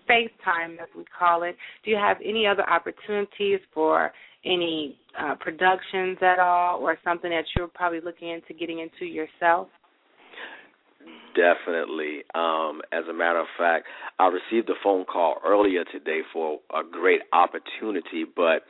[0.10, 1.56] FaceTime, as we call it.
[1.84, 4.12] Do you have any other opportunities for
[4.46, 9.68] any uh, productions at all, or something that you're probably looking into getting into yourself?
[11.36, 12.24] Definitely.
[12.34, 13.86] Um, as a matter of fact,
[14.20, 18.64] I received a phone call earlier today for a great opportunity, but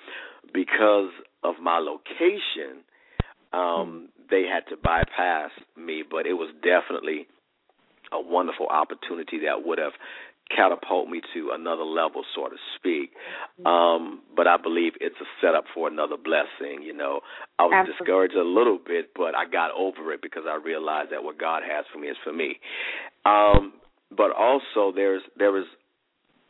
[0.53, 1.11] because
[1.43, 2.81] of my location,
[3.53, 6.03] um, they had to bypass me.
[6.09, 7.27] But it was definitely
[8.11, 9.93] a wonderful opportunity that would have
[10.55, 13.11] catapult me to another level, so to speak.
[13.65, 16.83] Um, but I believe it's a setup for another blessing.
[16.83, 17.21] You know,
[17.57, 18.05] I was Absolutely.
[18.05, 21.63] discouraged a little bit, but I got over it because I realized that what God
[21.63, 22.59] has for me is for me.
[23.25, 23.73] Um,
[24.15, 25.65] but also, there's there is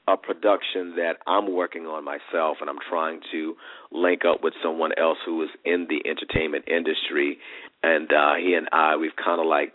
[0.07, 3.55] a production that I'm working on myself, and I'm trying to
[3.91, 7.39] link up with someone else who is in the entertainment industry,
[7.81, 9.73] and uh, he and I we've kind of like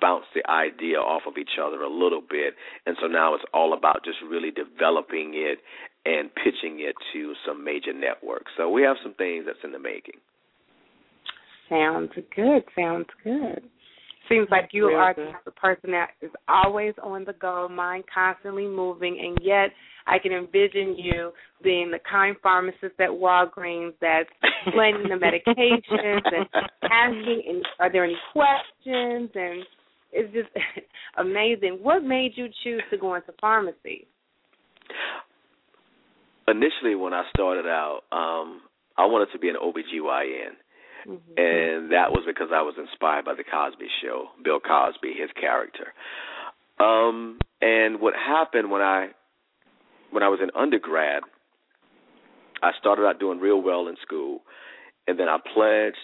[0.00, 2.54] bounce the idea off of each other a little bit.
[2.86, 5.58] And so now it's all about just really developing it
[6.04, 8.52] and pitching it to some major networks.
[8.56, 10.20] So we have some things that's in the making.
[11.68, 12.62] Sounds good.
[12.76, 13.62] Sounds good.
[14.28, 15.28] Seems like you Real are good.
[15.28, 19.70] the type of person that is always on the go, mind constantly moving, and yet
[20.06, 24.28] I can envision you being the kind pharmacist at Walgreens that's
[24.66, 26.46] explaining the medications and
[26.82, 29.30] asking, and are there any questions?
[29.34, 29.64] And
[30.12, 30.48] it's just
[31.18, 31.78] amazing.
[31.82, 34.06] What made you choose to go into pharmacy?
[36.48, 38.60] Initially, when I started out, um,
[38.96, 40.54] I wanted to be an OBGYN.
[41.08, 41.38] Mm-hmm.
[41.38, 45.92] And that was because I was inspired by the Cosby Show, Bill Cosby, his character.
[46.80, 49.08] Um, and what happened when I
[50.10, 51.22] when I was in undergrad,
[52.62, 54.40] I started out doing real well in school,
[55.06, 55.96] and then I pledged.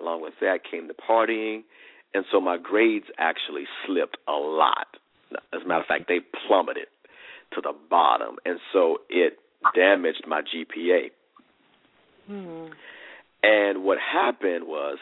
[0.00, 1.62] Along with that came the partying,
[2.14, 4.86] and so my grades actually slipped a lot.
[5.52, 6.86] As a matter of fact, they plummeted
[7.54, 9.38] to the bottom, and so it
[9.74, 11.10] damaged my GPA.
[12.26, 12.72] Hmm.
[13.42, 14.98] And what happened was,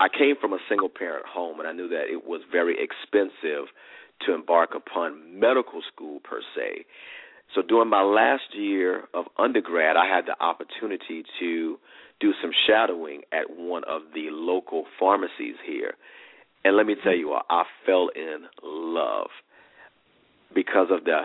[0.00, 3.72] I came from a single parent home, and I knew that it was very expensive
[4.26, 6.84] to embark upon medical school per se.
[7.54, 11.78] So during my last year of undergrad, I had the opportunity to
[12.20, 15.94] do some shadowing at one of the local pharmacies here.
[16.64, 19.28] And let me tell you I fell in love
[20.54, 21.22] because of the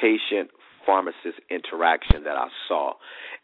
[0.00, 0.50] patient
[0.84, 2.94] pharmacist interaction that I saw.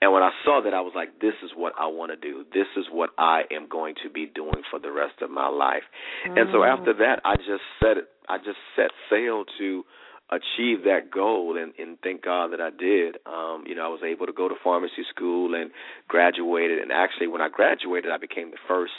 [0.01, 2.45] And when I saw that, I was like, this is what I want to do.
[2.53, 5.83] This is what I am going to be doing for the rest of my life.
[6.25, 6.69] And so mm.
[6.69, 9.85] after that, I just set it, I just set sail to
[10.31, 13.17] achieve that goal and, and thank God that I did.
[13.27, 15.71] Um, you know, I was able to go to pharmacy school and
[16.07, 18.93] graduated and actually when I graduated I became the first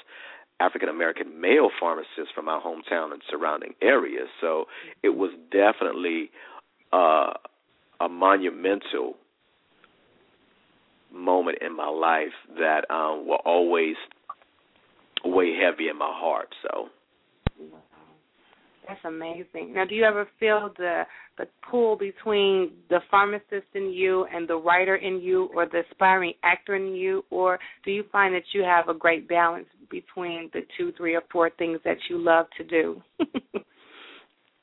[0.59, 4.27] African American male pharmacist from my hometown and surrounding areas.
[4.41, 4.65] So
[5.03, 6.31] it was definitely
[6.91, 7.33] uh
[8.01, 9.15] a monumental
[11.13, 13.95] moment in my life that um will always
[15.23, 16.49] weigh heavy in my heart.
[16.63, 16.89] So
[18.89, 19.73] That's amazing.
[19.75, 21.03] Now, do you ever feel the
[21.37, 26.33] the pull between the pharmacist in you and the writer in you, or the aspiring
[26.43, 30.61] actor in you, or do you find that you have a great balance between the
[30.75, 33.01] two, three, or four things that you love to do?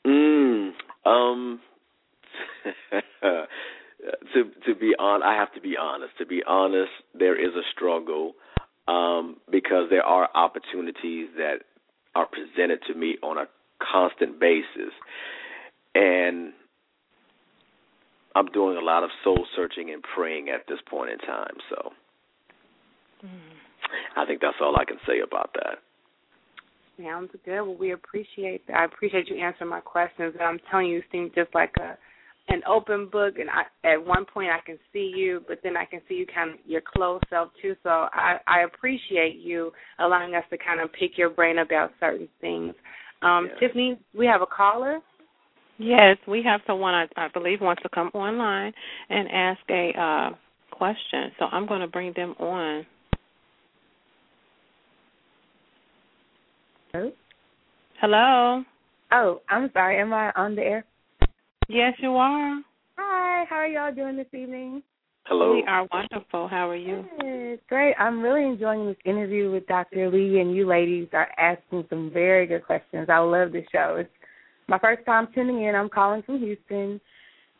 [0.06, 0.70] Mm,
[1.04, 1.60] um,
[3.22, 6.12] to to be on, I have to be honest.
[6.18, 8.34] To be honest, there is a struggle
[8.86, 11.56] um, because there are opportunities that
[12.14, 13.46] are presented to me on a
[13.80, 14.92] constant basis,
[15.94, 16.52] and
[18.34, 21.56] I'm doing a lot of soul searching and praying at this point in time.
[21.70, 21.90] So
[23.24, 24.18] mm-hmm.
[24.20, 25.78] I think that's all I can say about that.
[27.02, 27.62] Sounds good.
[27.62, 28.76] Well, we appreciate that.
[28.76, 30.34] I appreciate you answering my questions.
[30.38, 31.96] And I'm telling you, you seem just like a
[32.48, 33.34] an open book.
[33.38, 36.26] And I, at one point, I can see you, but then I can see you
[36.26, 37.74] kind of your close self too.
[37.82, 42.28] So I, I appreciate you allowing us to kind of pick your brain about certain
[42.40, 42.74] things.
[43.22, 43.58] Um, Yeah.
[43.58, 45.00] Tiffany, we have a caller.
[45.78, 48.72] Yes, we have someone I, I believe wants to come online
[49.10, 50.30] and ask a uh,
[50.70, 51.32] question.
[51.38, 52.86] So I'm going to bring them on.
[56.92, 57.12] Hello?
[58.00, 58.64] Hello.
[59.12, 60.00] Oh, I'm sorry.
[60.00, 60.84] Am I on the air?
[61.68, 62.62] Yes, you are.
[62.96, 63.44] Hi.
[63.48, 64.82] How are y'all doing this evening?
[65.28, 65.54] Hello.
[65.54, 66.46] We are wonderful.
[66.46, 67.04] How are you?
[67.20, 67.58] Good.
[67.68, 67.94] Great.
[67.98, 70.08] I'm really enjoying this interview with Dr.
[70.08, 73.08] Lee, and you ladies are asking some very good questions.
[73.10, 73.96] I love this show.
[73.98, 74.10] It's
[74.68, 75.74] my first time tuning in.
[75.74, 77.00] I'm calling from Houston,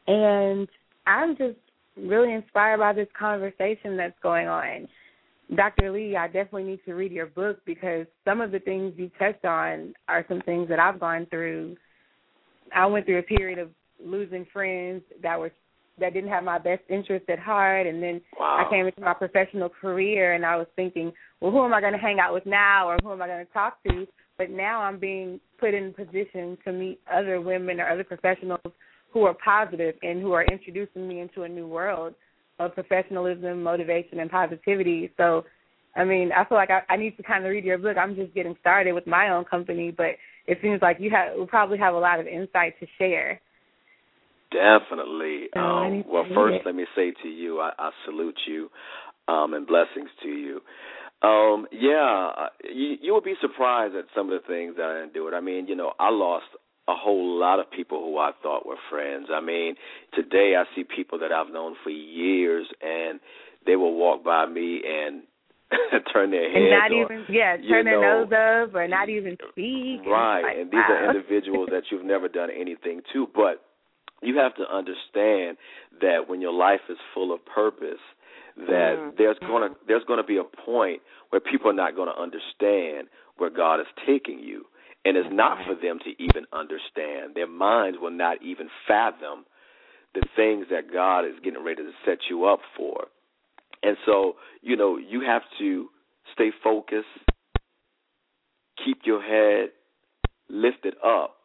[0.07, 0.69] and
[1.09, 1.59] I'm just
[1.97, 4.87] really inspired by this conversation that's going on.
[5.57, 5.91] Dr.
[5.91, 9.45] Lee, I definitely need to read your book because some of the things you touched
[9.45, 11.77] on are some things that I've gone through.
[12.73, 15.51] I went through a period of losing friends that were
[15.99, 18.65] that didn't have my best interest at heart and then Wow.
[18.67, 21.93] I came into my professional career and I was thinking, well, who am I going
[21.93, 24.07] to hang out with now or who am I going to talk to?
[24.39, 28.61] But now I'm being put in position to meet other women or other professionals
[29.13, 32.15] who are positive and who are introducing me into a new world
[32.59, 35.11] of professionalism, motivation, and positivity.
[35.17, 35.45] So,
[35.95, 37.97] I mean, I feel like I, I need to kind of read your book.
[37.97, 40.11] I'm just getting started with my own company, but
[40.47, 43.41] it seems like you have will probably have a lot of insight to share.
[44.51, 45.49] Definitely.
[45.57, 46.63] Um, well, first, it.
[46.67, 48.71] let me say to you, I, I salute you,
[49.29, 50.61] um, and blessings to you.
[51.23, 55.03] Um, yeah, uh, you, you would be surprised at some of the things that I
[55.03, 55.35] endured.
[55.35, 56.47] I mean, you know, I lost
[56.89, 59.27] a whole lot of people who I thought were friends.
[59.33, 59.75] I mean,
[60.15, 63.19] today I see people that I've known for years, and
[63.67, 65.23] they will walk by me and
[66.13, 69.09] turn their heads And not or, even yeah, turn their know, nose up or not
[69.09, 70.07] even speak.
[70.07, 70.95] Right, it's like, and these wow.
[70.95, 73.65] are individuals that you've never done anything to, but
[74.23, 75.57] you have to understand
[76.01, 78.01] that when your life is full of purpose,
[78.57, 79.17] that Mhm.
[79.17, 83.81] there's gonna there's gonna be a point where people are not gonna understand where God
[83.81, 84.67] is taking you,
[85.05, 87.35] and it's not for them to even understand.
[87.35, 89.45] Their minds will not even fathom
[90.15, 93.09] the things that God is getting ready to set you up for.
[93.83, 95.91] And so, you know, you have to
[96.33, 97.09] stay focused,
[98.83, 99.73] keep your head
[100.49, 101.37] lifted up,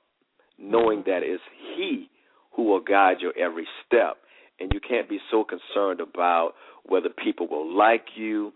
[0.57, 1.43] knowing that it's
[1.75, 2.09] He
[2.55, 4.17] who will guide your every step.
[4.59, 6.53] And you can't be so concerned about
[6.85, 8.53] whether people will like you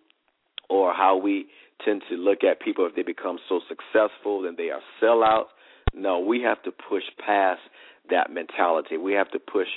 [0.69, 1.47] or how we
[1.83, 5.47] tend to look at people if they become so successful then they are sellouts.
[5.93, 7.61] No, we have to push past
[8.09, 8.97] that mentality.
[8.97, 9.67] We have to push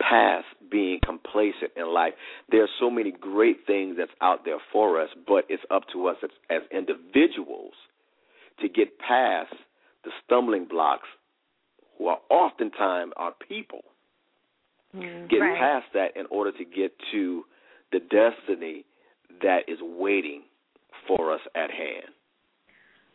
[0.00, 2.14] past being complacent in life.
[2.50, 6.06] There are so many great things that's out there for us, but it's up to
[6.06, 7.74] us as, as individuals
[8.60, 9.54] to get past
[10.04, 11.08] the stumbling blocks
[11.98, 13.82] who are oftentimes our people.
[14.96, 15.28] Mm.
[15.28, 15.58] Get Right.
[15.58, 17.44] past that in order to get to
[17.92, 18.84] the destiny
[19.42, 20.44] that is waiting
[21.06, 22.06] for us at hand.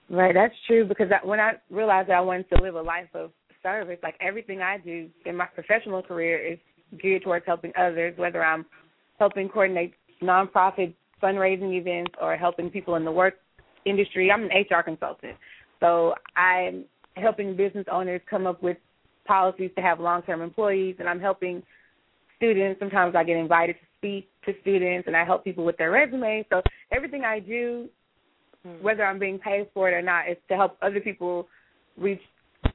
[0.09, 3.07] Right, that's true because I, when I realized that I wanted to live a life
[3.15, 3.31] of
[3.63, 6.59] service, like everything I do in my professional career is
[7.01, 8.65] geared towards helping others, whether I'm
[9.17, 13.35] helping coordinate nonprofit fundraising events or helping people in the work
[13.85, 14.29] industry.
[14.29, 15.37] I'm an HR consultant.
[15.79, 18.77] So I'm helping business owners come up with
[19.25, 21.63] policies to have long term employees and I'm helping
[22.37, 22.79] students.
[22.79, 26.45] Sometimes I get invited to speak to students and I help people with their resumes.
[26.49, 26.61] So
[26.91, 27.87] everything I do
[28.63, 28.81] hmm.
[28.81, 31.47] whether I'm being paid for it or not, is to help other people
[31.97, 32.21] reach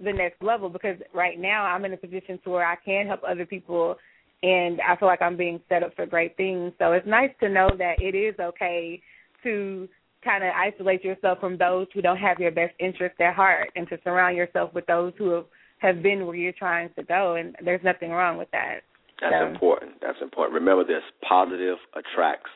[0.01, 3.21] the next level because right now I'm in a position to where I can help
[3.29, 3.97] other people
[4.43, 6.73] and I feel like I'm being set up for great things.
[6.79, 9.03] So it's nice to know that it is okay
[9.43, 9.89] to
[10.25, 13.89] kind of isolate yourself from those who don't have your best interest at heart and
[13.89, 15.45] to surround yourself with those who have,
[15.79, 18.81] have been where you're trying to go and there's nothing wrong with that.
[19.21, 20.01] That's So- important.
[20.01, 20.55] That's important.
[20.55, 22.51] Remember this positive attracts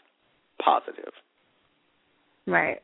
[0.60, 1.12] positive.
[2.46, 2.80] Right.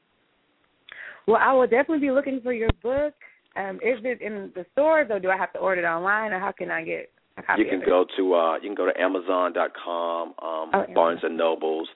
[1.27, 3.15] Well, I will definitely be looking for your book.
[3.57, 6.39] Um, is it in the stores, or do I have to order it online, or
[6.39, 7.87] how can I get a copy You can of it?
[7.87, 10.87] go to uh you can go to Amazon.com, um, Oh.
[10.95, 11.89] Barnes and Nobles,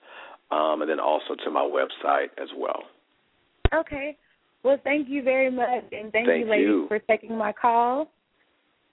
[0.53, 2.83] um, and then also to my website as well.
[3.75, 4.17] Okay.
[4.63, 6.85] Well, thank you very much, and thank, Thank you, ladies, you.
[6.89, 8.09] for taking my call.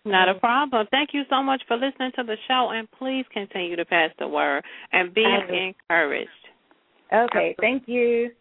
[0.05, 0.87] Not a problem.
[0.89, 4.27] Thank you so much for listening to the show, and please continue to pass the
[4.27, 6.29] word and be I encouraged.
[7.13, 7.55] Okay.
[7.59, 8.31] Thank you.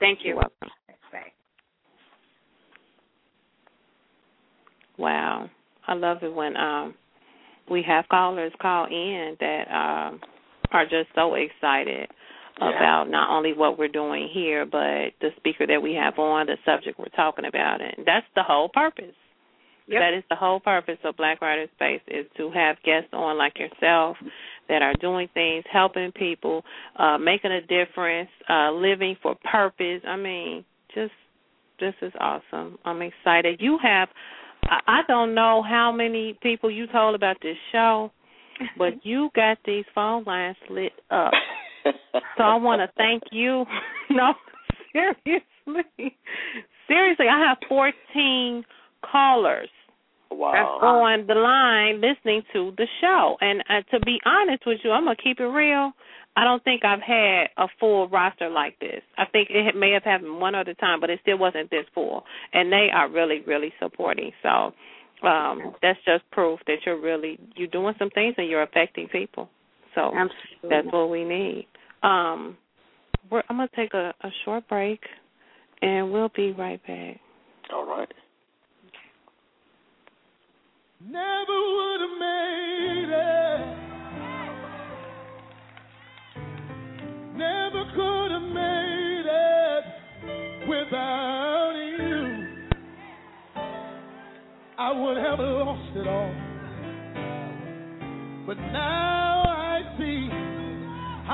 [0.00, 0.30] Thank you.
[0.30, 0.68] You're welcome.
[1.12, 1.32] Bye.
[4.98, 5.50] Wow.
[5.86, 6.94] I love it when um
[7.70, 10.20] we have callers call in that um
[10.72, 12.08] are just so excited
[12.60, 12.76] yeah.
[12.76, 16.56] about not only what we're doing here, but the speaker that we have on, the
[16.64, 19.14] subject we're talking about, and that's the whole purpose.
[19.88, 20.00] Yep.
[20.00, 23.58] That is the whole purpose of Black Writer Space is to have guests on like
[23.58, 24.16] yourself
[24.68, 26.62] that are doing things, helping people,
[26.96, 30.00] uh, making a difference, uh, living for purpose.
[30.06, 31.12] I mean, just
[31.80, 32.78] this is awesome.
[32.84, 33.60] I'm excited.
[33.60, 34.08] You have
[34.64, 38.12] I don't know how many people you told about this show,
[38.78, 41.32] but you got these phone lines lit up.
[42.36, 43.64] so I want to thank you.
[44.10, 44.34] no,
[44.92, 46.16] seriously.
[46.88, 48.64] Seriously, I have 14
[49.10, 49.68] callers
[50.30, 50.78] wow.
[50.82, 53.36] on the line listening to the show.
[53.40, 55.92] And uh, to be honest with you, I'm going to keep it real.
[56.34, 59.02] I don't think I've had a full roster like this.
[59.18, 62.24] I think it may have happened one other time, but it still wasn't this full.
[62.54, 64.32] And they are really, really supporting.
[64.42, 64.72] So
[65.22, 69.48] um that's just proof that you're really you're doing some things and you're affecting people.
[69.94, 70.68] So Absolutely.
[70.68, 71.66] that's what we need.
[72.02, 72.56] Um
[73.30, 75.00] we're, I'm gonna take a, a short break
[75.80, 77.20] and we'll be right back.
[77.72, 78.08] All right.
[81.04, 83.82] Never would have made it.
[87.36, 89.84] Never could have made it
[90.68, 92.46] without you.
[94.78, 96.34] I would have lost it all.
[98.46, 99.51] But now I see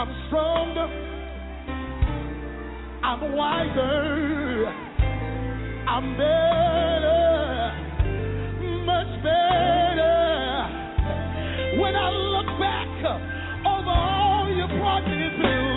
[0.00, 0.88] I'm stronger,
[3.04, 4.66] I'm wiser,
[5.86, 7.72] I'm better,
[8.86, 10.16] much better.
[11.82, 12.88] When I look back
[13.66, 15.69] over all you brought me through.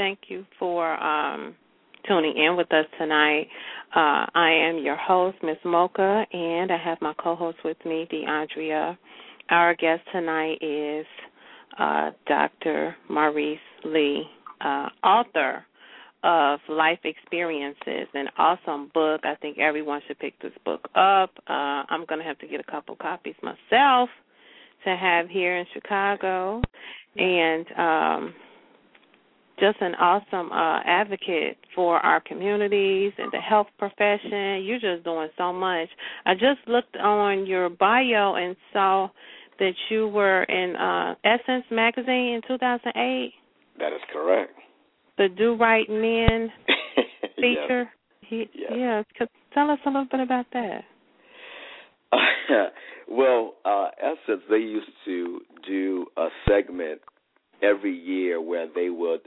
[0.00, 1.54] Thank you for um,
[2.08, 3.48] tuning in with us tonight.
[3.94, 8.96] Uh, I am your host, Miss Mocha, and I have my co-host with me, DeAndrea.
[9.50, 11.04] Our guest tonight is
[11.78, 12.96] uh, Dr.
[13.10, 14.24] Maurice Lee,
[14.62, 15.66] uh, author
[16.24, 19.20] of Life Experiences, an awesome book.
[19.24, 21.30] I think everyone should pick this book up.
[21.46, 24.08] Uh, I'm going to have to get a couple copies myself
[24.86, 26.62] to have here in Chicago.
[27.16, 28.34] And um,
[29.60, 34.64] just an awesome uh, advocate for our communities and the health profession.
[34.64, 35.88] You're just doing so much.
[36.24, 39.08] I just looked on your bio and saw
[39.58, 43.32] that you were in uh, Essence magazine in 2008.
[43.78, 44.52] That is correct.
[45.18, 46.50] The Do Right Men
[47.36, 47.82] feature.
[47.82, 47.86] yes.
[48.22, 48.72] He, yes.
[48.74, 49.02] Yeah,
[49.52, 50.84] tell us a little bit about that.
[53.08, 57.00] well, uh, Essence, they used to do a segment
[57.62, 59.20] every year where they would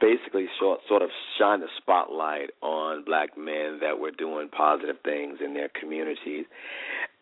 [0.00, 5.38] basically sort sort of shine the spotlight on black men that were doing positive things
[5.44, 6.46] in their communities,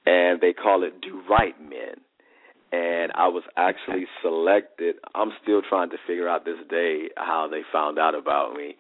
[0.07, 2.01] and they call it "Do Right Men."
[2.71, 4.97] And I was actually selected.
[5.15, 8.77] I'm still trying to figure out this day how they found out about me,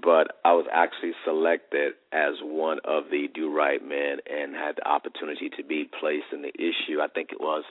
[0.00, 4.86] but I was actually selected as one of the Do Right Men and had the
[4.86, 7.00] opportunity to be placed in the issue.
[7.02, 7.64] I think it was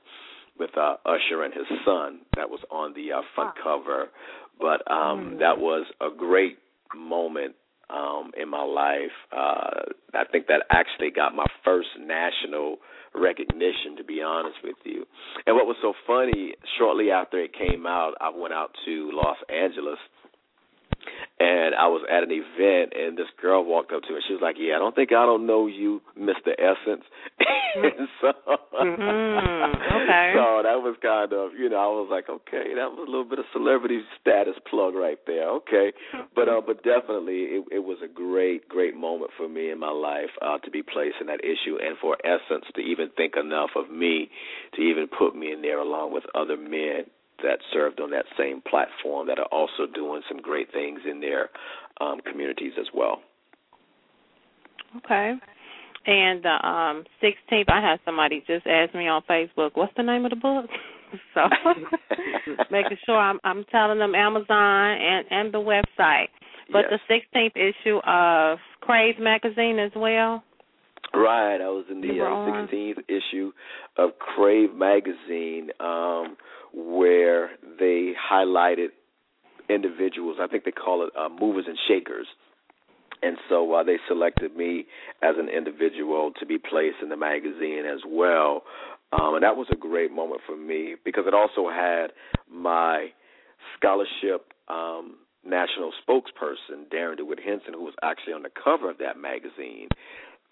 [0.59, 4.09] with uh, Usher and his son that was on the uh, front cover.
[4.61, 5.39] But um, mm.
[5.39, 6.59] that was a great
[6.95, 7.55] moment
[7.89, 9.11] um, in my life.
[9.35, 12.77] Uh, I think that actually got my first national
[13.13, 15.05] recognition, to be honest with you.
[15.45, 19.37] And what was so funny, shortly after it came out, I went out to Los
[19.49, 19.99] Angeles
[21.41, 24.21] and I was at an event, and this girl walked up to me.
[24.27, 27.01] She was like, "Yeah, I don't think I don't know you, Mister Essence."
[27.75, 28.33] and so,
[28.77, 29.01] mm-hmm.
[29.97, 30.33] okay.
[30.37, 33.25] so that was kind of, you know, I was like, okay, that was a little
[33.25, 35.49] bit of celebrity status plug right there.
[35.65, 35.93] Okay,
[36.35, 39.91] but uh, but definitely, it, it was a great, great moment for me in my
[39.91, 43.71] life uh, to be placed in that issue, and for Essence to even think enough
[43.75, 44.29] of me
[44.75, 47.09] to even put me in there along with other men
[47.43, 51.49] that served on that same platform that are also doing some great things in their
[51.99, 53.21] um, communities as well.
[54.97, 55.33] Okay.
[56.05, 60.25] And the um, 16th, I had somebody just ask me on Facebook, "What's the name
[60.25, 60.65] of the book?"
[61.33, 61.41] so
[62.71, 66.29] making sure I'm I'm telling them Amazon and and the website.
[66.71, 67.01] But yes.
[67.07, 70.43] the 16th issue of Crave magazine as well.
[71.13, 73.51] Right, I was in the uh, 16th issue
[73.97, 75.69] of Crave magazine.
[75.81, 76.37] Um,
[76.73, 78.89] where they highlighted
[79.69, 80.37] individuals.
[80.41, 82.27] I think they call it uh, movers and shakers.
[83.23, 84.85] And so uh, they selected me
[85.21, 88.63] as an individual to be placed in the magazine as well.
[89.13, 92.07] Um, and that was a great moment for me because it also had
[92.49, 93.07] my
[93.77, 99.17] scholarship um, national spokesperson, Darren DeWitt Henson, who was actually on the cover of that
[99.19, 99.87] magazine.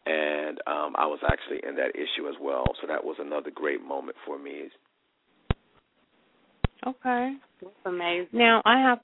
[0.06, 2.66] And um, I was actually in that issue as well.
[2.82, 4.70] So that was another great moment for me
[6.86, 7.34] Okay.
[7.62, 8.28] That's amazing.
[8.34, 9.00] Now I have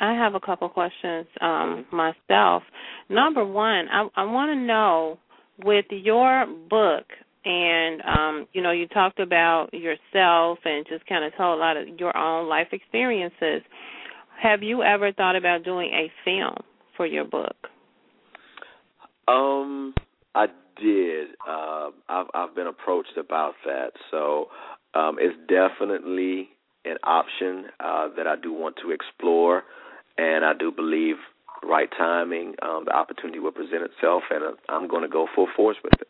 [0.00, 2.62] I have a couple questions um myself.
[3.08, 5.18] Number one, I I want to know
[5.64, 7.04] with your book
[7.44, 11.76] and um you know you talked about yourself and just kind of told a lot
[11.76, 13.62] of your own life experiences.
[14.42, 16.56] Have you ever thought about doing a film
[16.96, 17.56] for your book?
[19.28, 19.94] Um
[20.34, 20.46] I
[20.80, 21.28] did.
[21.48, 23.92] Uh, I've I've been approached about that.
[24.10, 24.48] So
[24.94, 26.48] um it's definitely
[26.84, 29.62] an option uh, that I do want to explore,
[30.18, 31.16] and I do believe
[31.62, 35.48] right timing, um, the opportunity will present itself, and uh, I'm going to go full
[35.56, 36.08] force with it.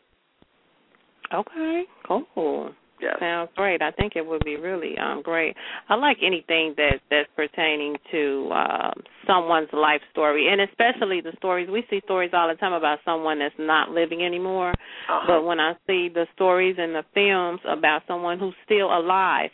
[1.33, 2.71] Okay, cool.
[3.01, 3.15] Yes.
[3.19, 3.81] Sounds great.
[3.81, 5.55] I think it would be really um great.
[5.89, 8.93] I like anything that that's pertaining to um
[9.27, 13.39] someone's life story and especially the stories we see stories all the time about someone
[13.39, 14.69] that's not living anymore.
[14.71, 15.25] Uh-huh.
[15.27, 19.51] But when I see the stories in the films about someone who's still alive,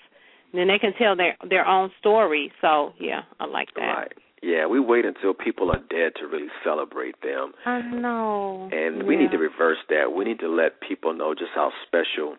[0.54, 2.52] then they can tell their their own story.
[2.62, 3.82] So yeah, I like that.
[3.82, 4.14] Right.
[4.44, 7.54] Yeah, we wait until people are dead to really celebrate them.
[7.66, 8.70] I know.
[8.72, 9.04] And yeah.
[9.04, 10.14] we need to reverse that.
[10.16, 12.38] We need to let people know just how special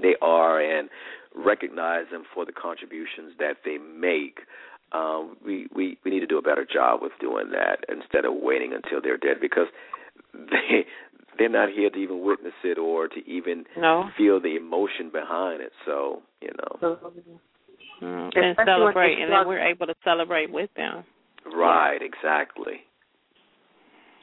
[0.00, 0.88] they are and
[1.34, 4.40] recognize them for the contributions that they make.
[4.92, 8.32] Um, we, we we need to do a better job with doing that instead of
[8.36, 9.66] waiting until they're dead because
[10.32, 10.86] they
[11.38, 14.10] they're not here to even witness it or to even no.
[14.16, 15.72] feel the emotion behind it.
[15.84, 16.98] So you know,
[18.02, 21.04] mm, and celebrate, and then we're able to celebrate with them.
[21.46, 22.80] Right, exactly.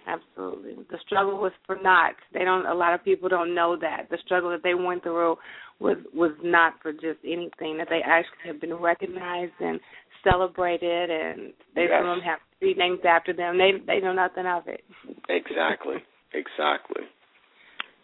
[0.07, 0.83] Absolutely.
[0.89, 2.15] The struggle was for not.
[2.33, 2.65] They don't.
[2.65, 5.35] A lot of people don't know that the struggle that they went through
[5.79, 7.77] was was not for just anything.
[7.77, 9.79] That they actually have been recognized and
[10.23, 12.01] celebrated, and they yes.
[12.01, 13.57] some of them have street names after them.
[13.57, 14.81] They they know nothing of it.
[15.29, 15.97] Exactly.
[16.33, 17.03] Exactly.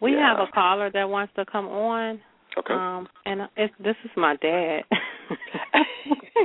[0.00, 0.28] We yeah.
[0.28, 2.20] have a caller that wants to come on.
[2.56, 2.74] Okay.
[2.74, 4.82] Um, and it's, this is my dad.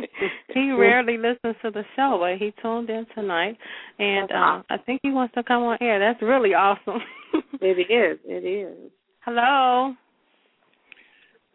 [0.53, 3.57] he rarely listens to the show, but he tuned in tonight,
[3.99, 5.99] and um, I think he wants to come on air.
[5.99, 7.01] That's really awesome.
[7.61, 8.19] it is.
[8.25, 8.91] It is.
[9.21, 9.93] Hello.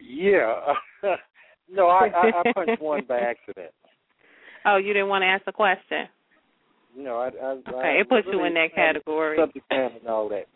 [0.00, 0.54] Yeah.
[1.70, 3.72] no, I, I I punched one by accident.
[4.64, 6.08] Oh, you didn't want to ask a question.
[6.98, 7.28] No, I.
[7.28, 9.38] I okay, I it puts really you in that category.
[9.38, 10.46] Subject matter and all that.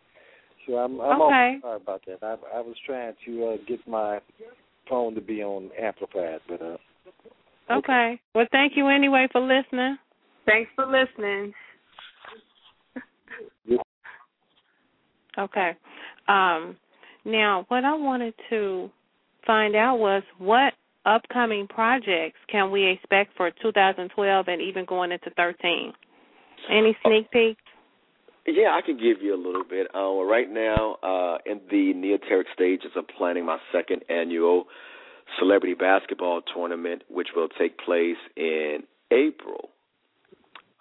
[0.67, 1.59] So I'm, I'm okay.
[1.61, 2.19] sorry about that.
[2.23, 4.19] I, I was trying to uh, get my
[4.89, 6.77] phone to be on amplified, but uh.
[7.71, 7.79] Okay.
[7.79, 8.21] okay.
[8.35, 9.97] Well, thank you anyway for listening.
[10.47, 11.53] Thanks for listening.
[15.39, 15.71] okay.
[16.27, 16.77] Um,
[17.25, 18.91] now, what I wanted to
[19.47, 20.73] find out was what
[21.07, 25.93] upcoming projects can we expect for 2012 and even going into 13?
[26.71, 27.61] Any sneak peeks?
[28.47, 29.87] Yeah, I can give you a little bit.
[29.95, 34.65] Uh, right now, uh, in the neoteric stages of planning my second annual
[35.39, 38.79] celebrity basketball tournament, which will take place in
[39.13, 39.71] April.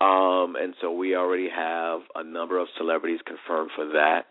[0.01, 4.25] Um, and so we already have a number of celebrities confirmed for that.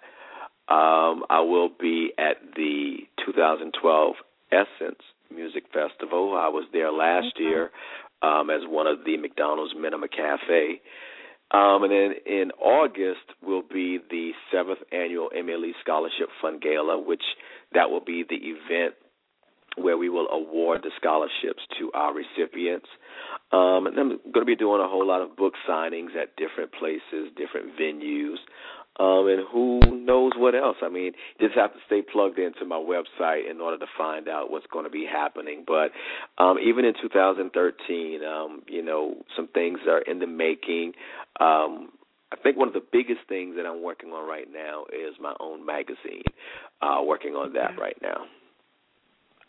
[0.72, 4.14] Um, I will be at the 2012
[4.50, 4.98] Essence
[5.32, 6.36] Music Festival.
[6.36, 7.44] I was there last okay.
[7.44, 7.70] year
[8.22, 10.80] um, as one of the McDonald's Minima Cafe.
[11.52, 17.22] Um, and then in August will be the seventh annual MLE Scholarship Fund Gala, which
[17.74, 18.94] that will be the event
[19.76, 22.86] where we will award the scholarships to our recipients.
[23.52, 26.72] Um, and I'm going to be doing a whole lot of book signings at different
[26.72, 28.36] places, different venues,
[29.00, 30.76] um, and who knows what else.
[30.82, 34.50] I mean, just have to stay plugged into my website in order to find out
[34.50, 35.64] what's going to be happening.
[35.66, 35.92] But
[36.42, 40.92] um, even in 2013, um, you know, some things are in the making.
[41.40, 41.92] Um,
[42.30, 45.34] I think one of the biggest things that I'm working on right now is my
[45.40, 46.22] own magazine.
[46.82, 48.26] Uh, working on that right now.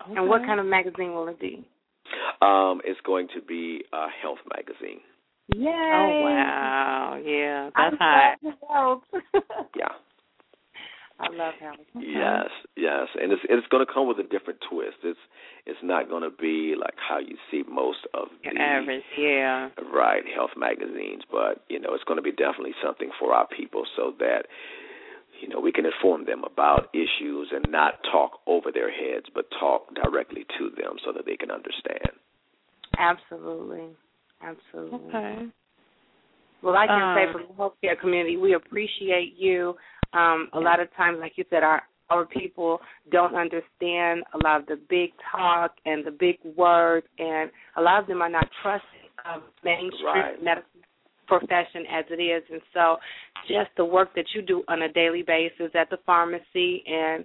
[0.03, 0.17] Okay.
[0.17, 1.67] And what kind of magazine will it be?
[2.41, 5.01] Um, it's going to be a health magazine.
[5.49, 5.71] Oh, Yay!
[5.71, 7.21] Oh wow!
[7.23, 8.37] Yeah, that's hot.
[9.75, 9.85] yeah.
[11.19, 11.77] I love health.
[11.95, 12.07] Okay.
[12.07, 14.97] Yes, yes, and it's it's going to come with a different twist.
[15.03, 15.19] It's
[15.65, 19.69] it's not going to be like how you see most of Your the average, yeah,
[19.93, 23.83] right health magazines, but you know it's going to be definitely something for our people
[23.95, 24.45] so that
[25.41, 29.45] you know, we can inform them about issues and not talk over their heads, but
[29.59, 32.13] talk directly to them so that they can understand.
[32.97, 33.87] Absolutely.
[34.43, 35.09] Absolutely.
[35.09, 35.45] Okay.
[36.63, 39.75] Well, I can um, say from the healthcare community, we appreciate you.
[40.13, 42.79] Um, a lot of times, like you said, our our people
[43.09, 48.01] don't understand a lot of the big talk and the big words, and a lot
[48.01, 48.89] of them are not trusting
[49.33, 50.43] of mainstream right.
[50.43, 50.67] medical
[51.27, 52.43] profession as it is.
[52.51, 52.97] And so,
[53.47, 57.23] just the work that you do on a daily basis at the pharmacy and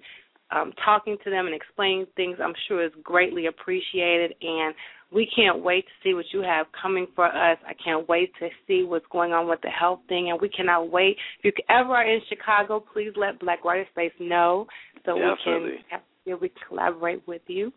[0.52, 4.34] um, talking to them and explaining things, I'm sure is greatly appreciated.
[4.40, 4.74] And
[5.12, 7.58] we can't wait to see what you have coming for us.
[7.66, 10.90] I can't wait to see what's going on with the health thing, and we cannot
[10.90, 11.16] wait.
[11.42, 14.66] If you ever are in Chicago, please let Black Writer Space know
[15.04, 17.72] so yeah, we can yeah, we collaborate with you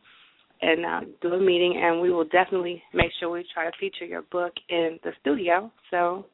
[0.61, 4.05] and uh, do a meeting, and we will definitely make sure we try to feature
[4.05, 5.71] your book in the studio.
[5.91, 6.25] So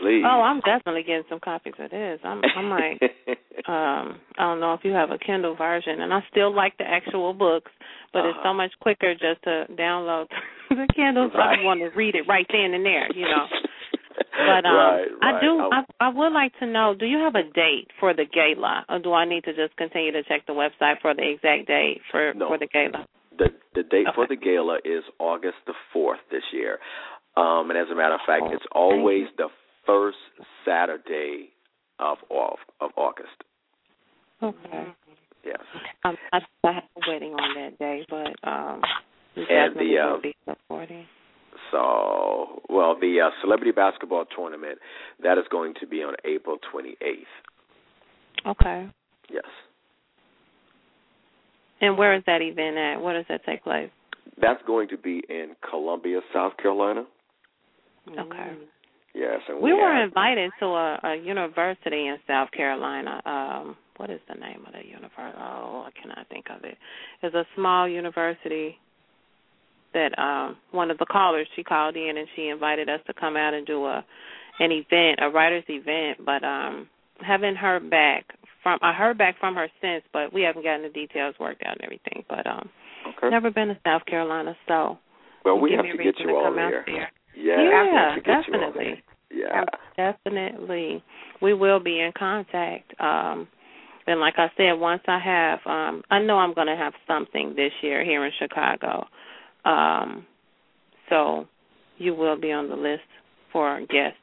[0.00, 0.24] Please.
[0.24, 2.20] Oh, I'm definitely getting some copies of this.
[2.24, 3.02] I'm I'm like
[3.68, 6.84] um I don't know if you have a Kindle version and I still like the
[6.84, 7.70] actual books,
[8.12, 8.28] but uh-huh.
[8.30, 10.26] it's so much quicker just to download
[10.70, 11.58] the Kindle so right.
[11.60, 13.46] I want to read it right then and there, you know.
[14.32, 15.34] But um right, right.
[15.36, 18.24] I do I I would like to know, do you have a date for the
[18.24, 21.68] gala or do I need to just continue to check the website for the exact
[21.68, 22.48] date for no.
[22.48, 23.06] for the gala?
[23.36, 24.14] The the date okay.
[24.14, 26.78] for the gala is August the 4th this year.
[27.36, 29.48] Um and as a matter of fact, oh, it's always the
[29.86, 30.18] first
[30.64, 31.50] Saturday
[31.98, 33.44] of of, of August.
[34.42, 34.86] Okay.
[35.44, 35.60] Yes.
[36.04, 38.80] Um, I, I have a wedding on that day, but um,
[39.36, 41.06] we and definitely the uh, be supporting.
[41.70, 44.78] So, well, the uh, celebrity basketball tournament
[45.22, 47.26] that is going to be on April 28th.
[48.46, 48.88] Okay.
[49.30, 49.44] Yes.
[51.80, 53.02] And where is that event at?
[53.02, 53.90] Where does that take place?
[54.40, 57.04] That's going to be in Columbia, South Carolina.
[58.08, 58.52] Okay.
[59.14, 63.20] Yes, and we, we were have, invited to a, a university in South Carolina.
[63.26, 65.38] Um, what is the name of the university?
[65.38, 66.78] Oh, I cannot think of it.
[67.22, 68.78] It's a small university
[69.94, 73.36] that um one of the callers she called in and she invited us to come
[73.36, 74.04] out and do a
[74.58, 76.88] an event, a writers event, but um
[77.20, 78.24] haven't heard back
[78.62, 81.76] from I heard back from her since, but we haven't gotten the details worked out
[81.76, 82.24] and everything.
[82.28, 82.70] But um
[83.08, 83.28] okay.
[83.30, 84.98] never been to South Carolina, so
[85.44, 86.84] well, we have to get you all there.
[86.86, 87.12] there.
[87.36, 89.02] Yeah, yeah definitely.
[89.30, 89.64] Yeah,
[89.96, 91.02] definitely.
[91.40, 92.92] We will be in contact.
[93.00, 93.48] Um,
[94.06, 97.54] and like I said, once I have, um, I know I'm going to have something
[97.56, 99.06] this year here in Chicago.
[99.64, 100.26] Um,
[101.08, 101.46] so
[101.98, 103.02] you will be on the list
[103.52, 104.18] for guests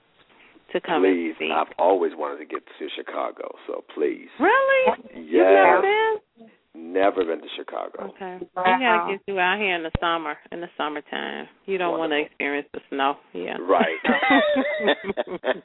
[0.73, 1.33] to come please.
[1.53, 4.27] I've always wanted to get to Chicago, so please.
[4.39, 4.97] Really?
[5.15, 5.25] Yes.
[5.25, 6.49] You've never been?
[6.75, 8.13] Never been to Chicago.
[8.15, 8.37] Okay.
[8.41, 11.47] We gotta get you out here in the summer, in the summertime.
[11.65, 13.15] You don't want to experience the snow.
[13.33, 13.57] Yeah.
[13.59, 13.97] Right.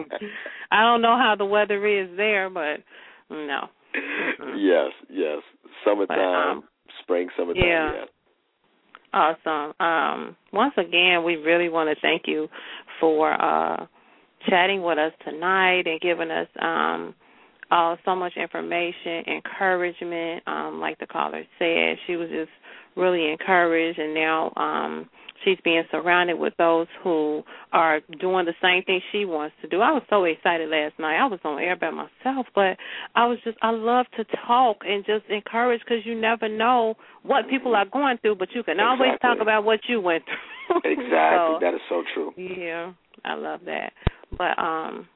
[0.71, 2.79] I don't know how the weather is there, but
[3.31, 3.69] no.
[3.95, 4.55] Mm-mm.
[4.57, 5.43] Yes, yes.
[5.85, 6.65] Summertime, But, um,
[7.03, 7.63] spring, summertime.
[7.65, 7.93] yeah.
[7.95, 8.05] Yeah.
[9.13, 9.75] Awesome.
[9.79, 12.49] Um, once again, we really want to thank you
[12.99, 13.87] for uh,
[14.49, 17.15] chatting with us tonight and giving us um,
[17.71, 20.43] uh, so much information, encouragement.
[20.47, 22.51] Um, like the caller said, she was just
[22.97, 25.09] really encouraged, and now um,
[25.45, 27.43] she's being surrounded with those who
[27.73, 29.81] are doing the same thing she wants to do.
[29.81, 31.19] I was so excited last night.
[31.19, 32.77] I was on air by myself, but
[33.15, 37.49] I was just I love to talk and just encourage because you never know what
[37.49, 39.07] people are going through, but you can exactly.
[39.07, 40.77] always talk about what you went through.
[40.85, 42.33] exactly, so, that is so true.
[42.37, 42.93] Yeah,
[43.25, 43.93] I love that.
[44.37, 45.09] But um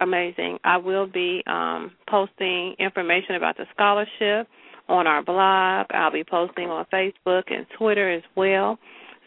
[0.00, 0.58] amazing.
[0.64, 4.48] I will be um posting information about the scholarship
[4.88, 5.86] on our blog.
[5.90, 8.78] I'll be posting on Facebook and Twitter as well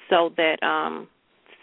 [0.10, 1.08] so that um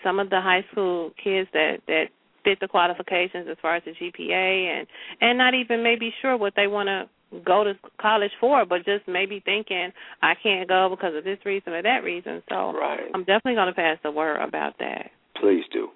[0.02, 2.05] some of the high school kids that that
[2.44, 4.86] fit the qualifications as far as the GPA and
[5.20, 7.09] and not even maybe sure what they want to
[7.44, 9.90] go to college for, but just maybe thinking
[10.22, 12.42] I can't go because of this reason or that reason.
[12.48, 13.11] So right.
[13.12, 15.11] I'm definitely going to pass the word about that.
[15.40, 15.88] Please do.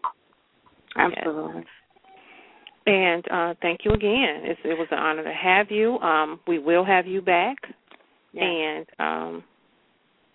[0.97, 1.63] Absolutely.
[1.63, 1.67] Yes.
[2.89, 4.43] And uh, thank you again.
[4.45, 5.99] It's, it was an honor to have you.
[5.99, 7.57] Um, we will have you back,
[8.33, 8.45] yes.
[8.45, 9.45] and um,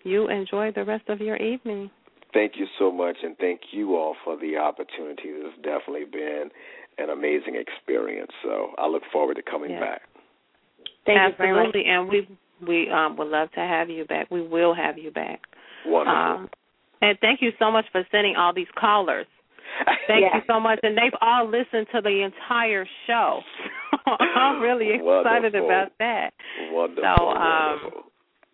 [0.04, 1.90] you enjoy the rest of your evening.
[2.32, 5.22] Thank you so much, and thank you all for the opportunity.
[5.26, 6.50] It's definitely been
[6.98, 8.30] an amazing experience.
[8.42, 9.80] So I look forward to coming yes.
[9.80, 10.02] back.
[11.06, 11.44] Thank you.
[11.44, 12.28] Absolutely, and we
[12.66, 14.30] we um, would love to have you back.
[14.30, 15.42] We will have you back.
[15.86, 16.18] Wonderful.
[16.18, 16.50] Um,
[17.02, 19.26] and thank you so much for sending all these callers.
[20.06, 20.36] Thank yeah.
[20.36, 23.40] you so much, and they've all listened to the entire show.
[24.06, 25.64] I'm really excited Wonderful.
[25.66, 26.30] about that.
[26.70, 27.04] Wonderful.
[27.18, 28.02] So, um, wonderful.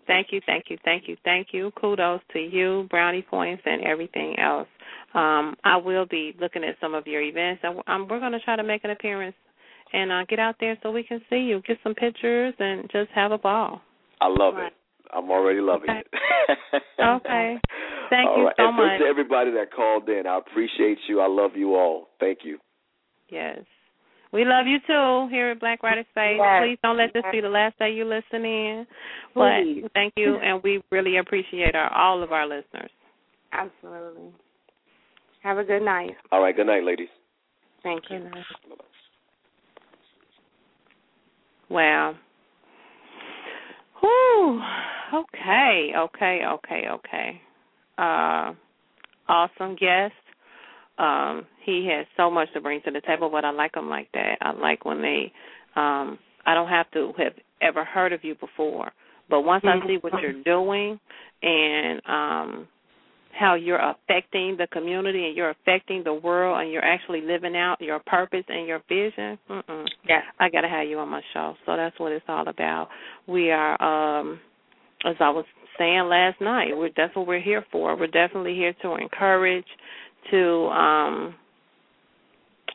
[0.06, 1.70] Thank you, thank you, thank you, thank you.
[1.80, 4.66] Kudos to you, brownie points, and everything else.
[5.14, 8.40] Um, I will be looking at some of your events, and um, we're going to
[8.40, 9.36] try to make an appearance
[9.92, 13.10] and uh, get out there so we can see you, get some pictures, and just
[13.14, 13.82] have a ball.
[14.20, 14.66] I love Right.
[14.68, 14.72] it.
[15.12, 16.00] I'm already loving Okay.
[16.00, 16.82] it.
[17.00, 17.58] Okay.
[18.10, 18.54] Thank All you right.
[18.58, 19.00] so and much.
[19.00, 21.20] to everybody that called in, I appreciate you.
[21.20, 22.08] I love you all.
[22.18, 22.58] Thank you.
[23.30, 23.60] Yes.
[24.32, 26.38] We love you too here at Black Writer Space.
[26.38, 26.62] Yes.
[26.62, 28.86] Please don't let this be the last day you listen in.
[29.34, 29.84] But Please.
[29.94, 32.90] thank you, and we really appreciate our all of our listeners.
[33.52, 34.32] Absolutely.
[35.42, 36.10] Have a good night.
[36.30, 36.54] All right.
[36.54, 37.08] Good night, ladies.
[37.82, 38.18] Thank you.
[38.18, 38.44] Good night.
[41.70, 42.14] Wow.
[44.00, 44.60] Whew.
[45.12, 47.40] Okay, okay, okay, okay.
[48.00, 48.54] Uh,
[49.28, 50.14] awesome guest.
[50.98, 54.08] Um, he has so much to bring to the table, but I like him like
[54.14, 54.38] that.
[54.40, 55.32] I like when they.
[55.76, 58.90] Um, I don't have to have ever heard of you before,
[59.28, 60.98] but once I see what you're doing
[61.42, 62.68] and um
[63.38, 67.80] how you're affecting the community and you're affecting the world and you're actually living out
[67.80, 69.38] your purpose and your vision.
[69.48, 69.86] Mm-mm.
[70.06, 70.20] Yeah.
[70.40, 71.54] I got to have you on my show.
[71.64, 72.88] So that's what it's all about.
[73.28, 73.80] We are
[74.20, 74.40] um
[75.04, 75.44] as I was
[75.78, 77.96] saying last night, we're that's what we're here for.
[77.96, 79.66] We're definitely here to encourage,
[80.30, 81.34] to um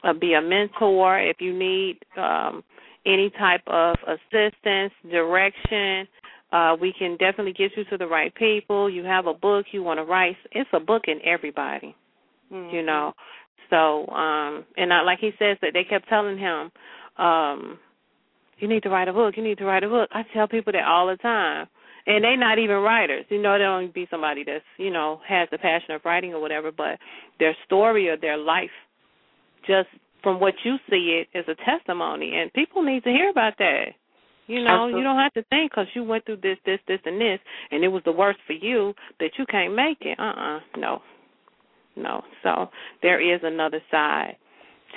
[0.03, 2.63] uh, be a mentor if you need um
[3.05, 6.07] any type of assistance, direction,
[6.51, 8.89] uh, we can definitely get you to the right people.
[8.89, 10.37] You have a book you want to write.
[10.51, 11.95] It's a book in everybody,
[12.51, 12.73] Mhm.
[12.73, 13.13] you know.
[13.69, 16.71] So, um, and I, like he says that they kept telling him,
[17.17, 17.79] um,
[18.59, 19.35] you need to write a book.
[19.37, 20.09] You need to write a book.
[20.13, 21.67] I tell people that all the time,
[22.07, 23.25] and they're not even writers.
[23.29, 26.41] You know, they don't be somebody that's you know has the passion of writing or
[26.41, 26.99] whatever, but
[27.39, 28.69] their story or their life,
[29.67, 29.89] just
[30.23, 33.85] from what you see it, is a testimony, and people need to hear about that.
[34.47, 34.99] You know, Absolutely.
[34.99, 37.39] you don't have to think because you went through this, this, this, and this,
[37.71, 40.19] and it was the worst for you that you can't make it.
[40.19, 41.01] Uh-uh, no,
[41.95, 42.21] no.
[42.43, 42.69] So
[43.01, 44.35] there is another side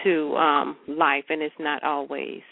[0.04, 2.42] to um life, and it's not always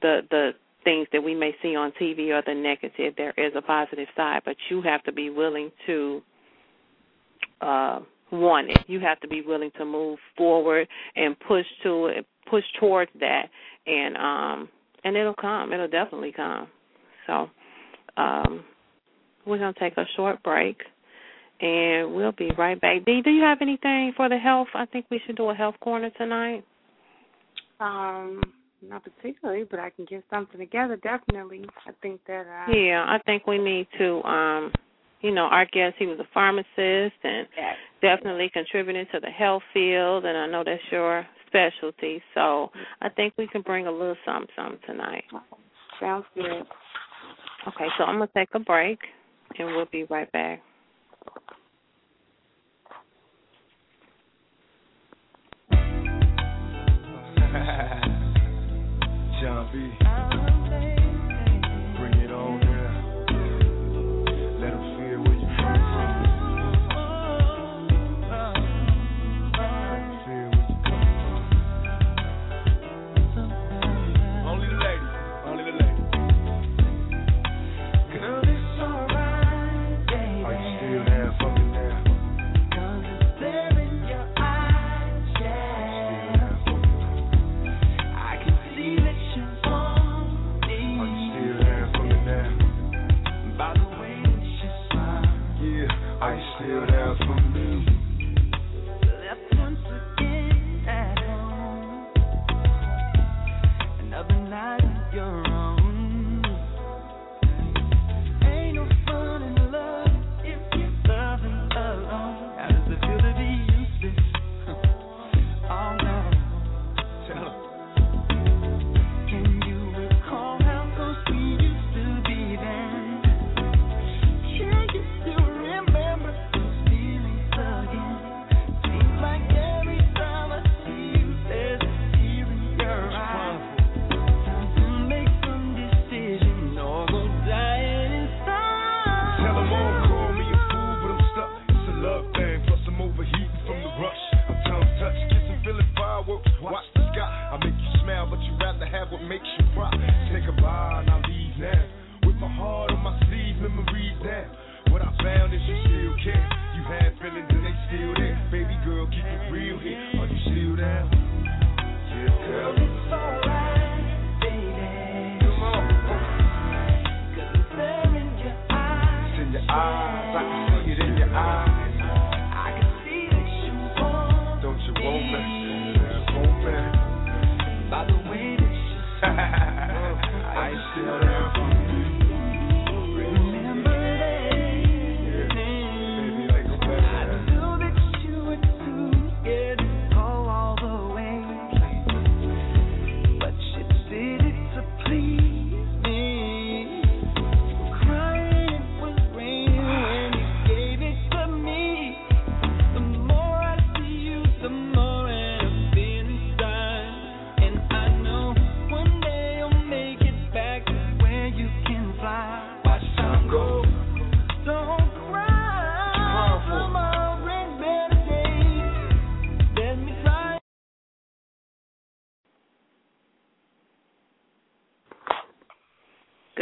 [0.00, 0.50] the the
[0.84, 3.14] things that we may see on TV or the negative.
[3.16, 6.22] There is a positive side, but you have to be willing to
[7.60, 8.00] uh
[8.30, 8.84] want it.
[8.86, 13.48] You have to be willing to move forward and push to it, push towards that,
[13.86, 14.68] and um
[15.04, 15.72] and it'll come.
[15.72, 16.68] It'll definitely come.
[17.26, 17.48] So,
[18.16, 18.64] um,
[19.46, 20.78] we're gonna take a short break,
[21.60, 23.04] and we'll be right back.
[23.04, 24.68] Dee, do you have anything for the health?
[24.74, 26.64] I think we should do a health corner tonight.
[27.80, 28.40] Um,
[28.82, 30.96] not particularly, but I can get something together.
[30.96, 32.46] Definitely, I think that.
[32.46, 34.22] Uh, Yeah, I think we need to.
[34.24, 34.72] um
[35.20, 37.76] you know, our guest, he was a pharmacist and Yes.
[38.00, 42.22] definitely contributing to the health field, and I know that's your specialty.
[42.34, 42.70] So
[43.02, 45.24] I think we can bring a little something, something tonight.
[45.98, 46.64] Sounds good.
[47.66, 49.00] Okay, so I'm gonna take a break,
[49.58, 50.62] and we'll be right back.
[59.40, 60.27] John B.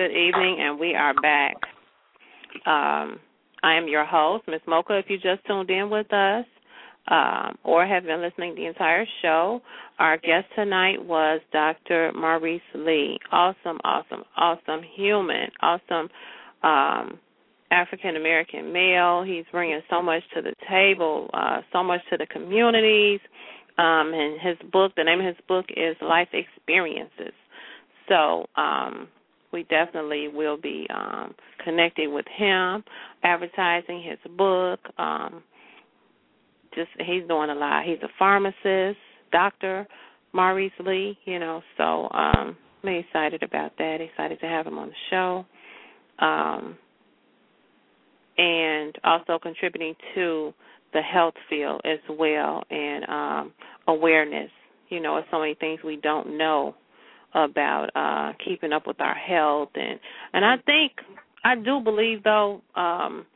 [0.07, 1.57] Good evening, and we are back.
[2.65, 3.19] Um,
[3.65, 4.99] I am your host, Miss Mocha.
[4.99, 6.45] If you just tuned in with us
[7.09, 9.61] um, or have been listening the entire show,
[9.99, 12.13] our guest tonight was Dr.
[12.15, 13.19] Maurice Lee.
[13.33, 16.09] Awesome, awesome, awesome human, awesome
[16.63, 17.19] um,
[17.73, 19.25] African American male.
[19.25, 23.19] He's bringing so much to the table, uh, so much to the communities.
[23.77, 27.35] Um, and his book, the name of his book is Life Experiences.
[28.09, 29.09] So um,
[29.53, 31.35] we definitely will be um,
[31.65, 32.85] connecting with him,
[33.23, 34.81] advertising his book.
[34.99, 35.43] Um,
[36.75, 37.85] just he's doing a lot.
[37.85, 38.99] He's a pharmacist,
[39.33, 39.87] doctor,
[40.33, 41.19] Maurice Lee.
[41.25, 43.99] You know, so um, I'm excited about that.
[44.01, 45.47] Excited to have him on the show.
[46.19, 46.77] Um,
[48.39, 50.53] and also contributing to
[50.93, 53.53] the health field as well and um,
[53.89, 54.51] awareness.
[54.89, 56.75] You know, of so many things we don't know
[57.35, 59.71] about uh keeping up with our health.
[59.75, 59.99] And
[60.33, 60.93] and I think
[61.45, 63.27] I do believe though um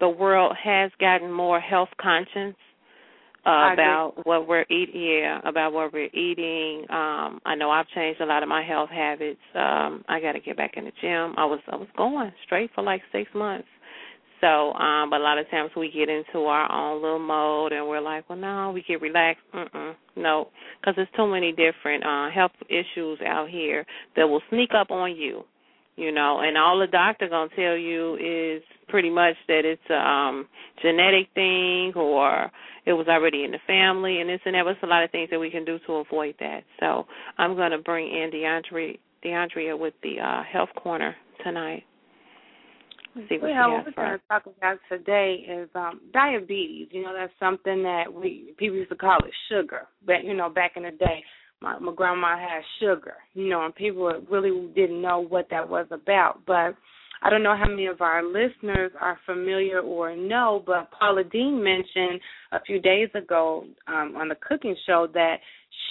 [0.00, 2.54] the world has gotten more health conscious
[3.46, 6.84] uh, about what we're eating yeah about what we're eating.
[6.90, 9.40] Um i know i've changed a lot of my health habits.
[9.54, 11.34] Um i got to get back in the gym.
[11.36, 13.68] I was i was going straight for like six months
[14.40, 17.86] so, um, but a lot of times we get into our own little mode and
[17.86, 19.42] we're like, well, no, we get relaxed.
[19.54, 20.48] Mm-mm, no,
[20.80, 25.16] because there's too many different uh, health issues out here that will sneak up on
[25.16, 25.44] you,
[25.96, 26.40] you know.
[26.40, 30.48] And all the doctor gonna tell you is pretty much that it's a um,
[30.82, 32.50] genetic thing or
[32.84, 34.64] it was already in the family and this and that.
[34.64, 36.60] But a lot of things that we can do to avoid that.
[36.78, 37.06] So
[37.38, 41.84] I'm gonna bring in DeAndre, DeAndrea with the uh, health corner tonight
[43.28, 46.88] see what well, what we're going to talk about today is um diabetes.
[46.90, 49.82] You know, that's something that we people used to call it sugar.
[50.04, 51.22] But you know, back in the day,
[51.60, 53.14] my my grandma had sugar.
[53.34, 56.40] You know, and people really didn't know what that was about.
[56.46, 56.76] But
[57.22, 61.62] I don't know how many of our listeners are familiar or know, but Paula Deen
[61.62, 62.20] mentioned
[62.52, 65.36] a few days ago um, on the cooking show that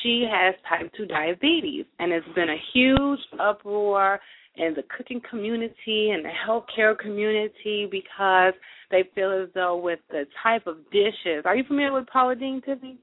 [0.01, 4.19] she has type 2 diabetes, and it's been a huge uproar
[4.58, 8.53] in the cooking community and the healthcare community because
[8.91, 11.43] they feel as though with the type of dishes.
[11.45, 12.97] Are you familiar with Paula Deen, Tiffany?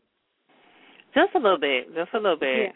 [1.14, 1.94] Just a little bit.
[1.94, 2.58] Just a little bit.
[2.58, 2.72] Yeah.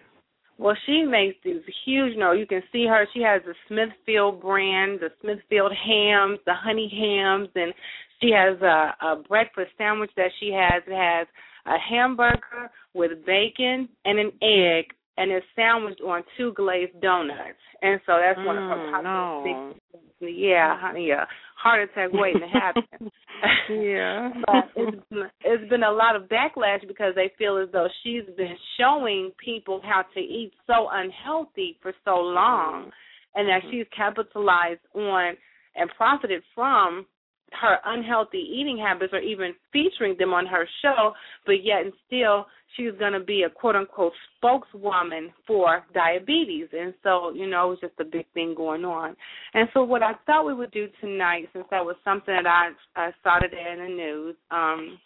[0.59, 2.14] Well, she makes these huge.
[2.14, 3.07] You know, you can see her.
[3.12, 7.74] She has the Smithfield brand, the Smithfield hams, the honey hams, and
[8.20, 10.83] she has a, a breakfast sandwich that she has.
[10.87, 11.27] It has
[11.66, 17.59] a hamburger with bacon and an egg and it's sandwiched on two glazed donuts.
[17.83, 19.75] And so that's mm, one of her mm, popular no.
[20.21, 21.25] Yeah, honey, yeah.
[21.57, 22.83] Heart attack waiting to happen.
[23.71, 24.31] yeah.
[24.47, 24.97] but it's
[25.45, 29.81] it's been a lot of backlash because they feel as though she's been showing people
[29.85, 32.91] how to eat so unhealthy for so long
[33.35, 35.35] and that she's capitalized on
[35.75, 37.05] and profited from
[37.53, 41.12] her unhealthy eating habits or even featuring them on her show,
[41.45, 42.47] but yet and still
[42.77, 46.68] she's going to be a quote unquote spokeswoman for diabetes.
[46.72, 49.16] And so, you know, it was just a big thing going on.
[49.55, 52.70] And so, what I thought we would do tonight, since that was something that I,
[53.01, 54.99] I saw today in the news, um,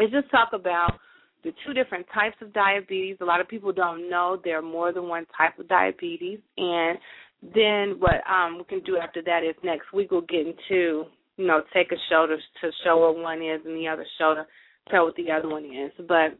[0.00, 0.98] is just talk about
[1.44, 3.16] the two different types of diabetes.
[3.20, 6.38] A lot of people don't know there are more than one type of diabetes.
[6.56, 6.98] And
[7.42, 11.04] then what um, we can do after that is next week we'll get into,
[11.36, 14.36] you know, take a show to, show what one is and the other show
[14.90, 15.90] tell what the other one is.
[16.06, 16.38] But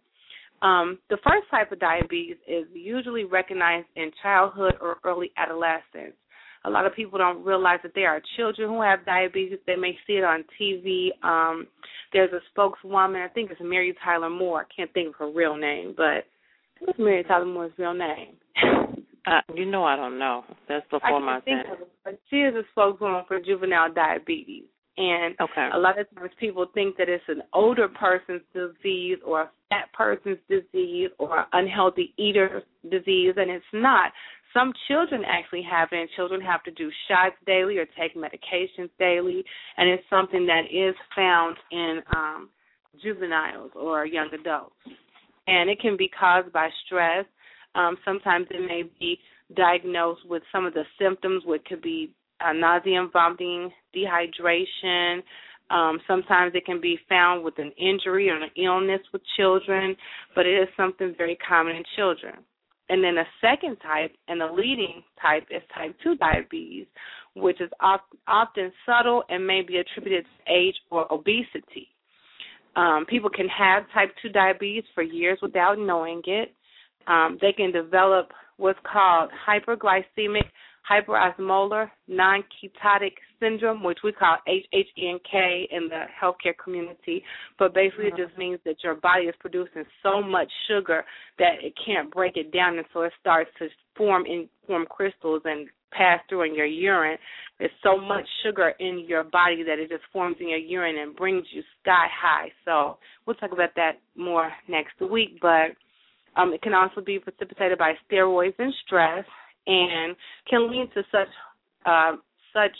[0.63, 6.15] um, the first type of diabetes is usually recognized in childhood or early adolescence.
[6.65, 9.59] A lot of people don't realize that there are children who have diabetes.
[9.67, 11.09] They may see it on TV.
[11.25, 11.67] Um,
[12.13, 14.61] there's a spokeswoman, I think it's Mary Tyler Moore.
[14.61, 16.27] I can't think of her real name, but
[16.79, 18.37] what's Mary Tyler Moore's real name?
[19.25, 20.43] Uh, you know I don't know.
[20.69, 21.65] That's before my time.
[22.29, 24.65] She is a spokeswoman for juvenile diabetes.
[24.99, 25.71] And okay.
[25.73, 29.91] a lot of times people think that it's an older person's disease or a fat
[29.95, 34.13] person's disease or unhealthy eater disease, and it's not.
[34.53, 38.91] Some children actually have it, and children have to do shots daily or take medications
[38.99, 39.43] daily,
[39.79, 42.51] and it's something that is found in um,
[43.03, 44.75] juveniles or young adults.
[45.47, 47.25] And it can be caused by stress.
[47.75, 49.19] Um, sometimes it may be
[49.57, 52.13] diagnosed with some of the symptoms, which could be
[52.45, 55.23] uh, nausea and vomiting, dehydration.
[55.71, 59.97] Um, sometimes it can be found with an injury or an illness with children,
[60.35, 62.35] but it is something very common in children.
[62.89, 66.87] And then the second type, and the leading type, is type 2 diabetes,
[67.35, 71.89] which is often subtle and may be attributed to age or obesity.
[72.77, 76.53] Um, people can have type 2 diabetes for years without knowing it.
[77.07, 80.45] Um, they can develop what's called hyperglycemic
[80.89, 87.23] hyperosmolar non-ketotic syndrome, which we call HHNK in the healthcare community.
[87.59, 91.05] But basically, it just means that your body is producing so much sugar
[91.39, 95.43] that it can't break it down, and so it starts to form in form crystals
[95.45, 97.19] and pass through in your urine.
[97.59, 101.15] There's so much sugar in your body that it just forms in your urine and
[101.15, 102.51] brings you sky high.
[102.65, 105.39] So we'll talk about that more next week.
[105.41, 105.77] But
[106.35, 109.25] um, it can also be precipitated by steroids and stress
[109.67, 110.17] and
[110.49, 111.29] can lead to such
[111.87, 112.13] uh,
[112.53, 112.73] such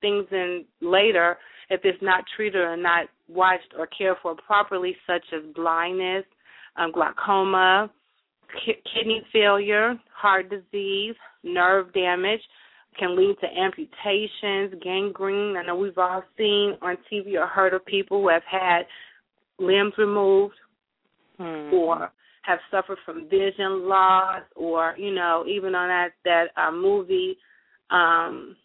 [0.00, 1.36] things in later
[1.70, 6.24] if it's not treated or not watched or cared for properly, such as blindness,
[6.76, 7.90] um, glaucoma,
[8.64, 11.14] ki- kidney failure, heart disease,
[11.44, 12.40] nerve damage,
[12.98, 15.56] can lead to amputations, gangrene.
[15.56, 18.82] I know we've all seen on TV or heard of people who have had
[19.58, 20.54] limbs removed
[21.38, 21.72] Hmm.
[21.72, 22.12] or
[22.42, 27.36] have suffered from vision loss or you know even on that that uh, movie
[27.90, 28.56] um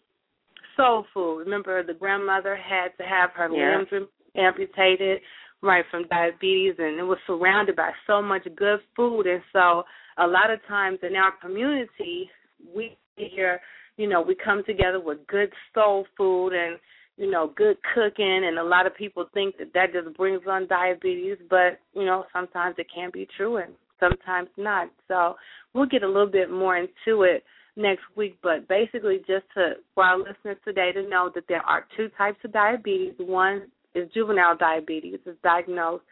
[0.76, 3.78] soul food remember the grandmother had to have her Yeah.
[3.90, 5.20] limbs amputated
[5.62, 9.84] right from diabetes and it was surrounded by so much good food and so
[10.18, 12.30] a lot of times in our community
[12.74, 13.60] we hear
[13.96, 16.78] you know we come together with good soul food and
[17.16, 20.66] you know, good cooking, and a lot of people think that that just brings on
[20.66, 24.90] diabetes, but you know, sometimes it can be true and sometimes not.
[25.08, 25.36] So
[25.72, 27.42] we'll get a little bit more into it
[27.76, 31.86] next week, but basically, just to for our listeners today to know that there are
[31.96, 33.14] two types of diabetes.
[33.18, 36.04] One is juvenile diabetes, is diagnosed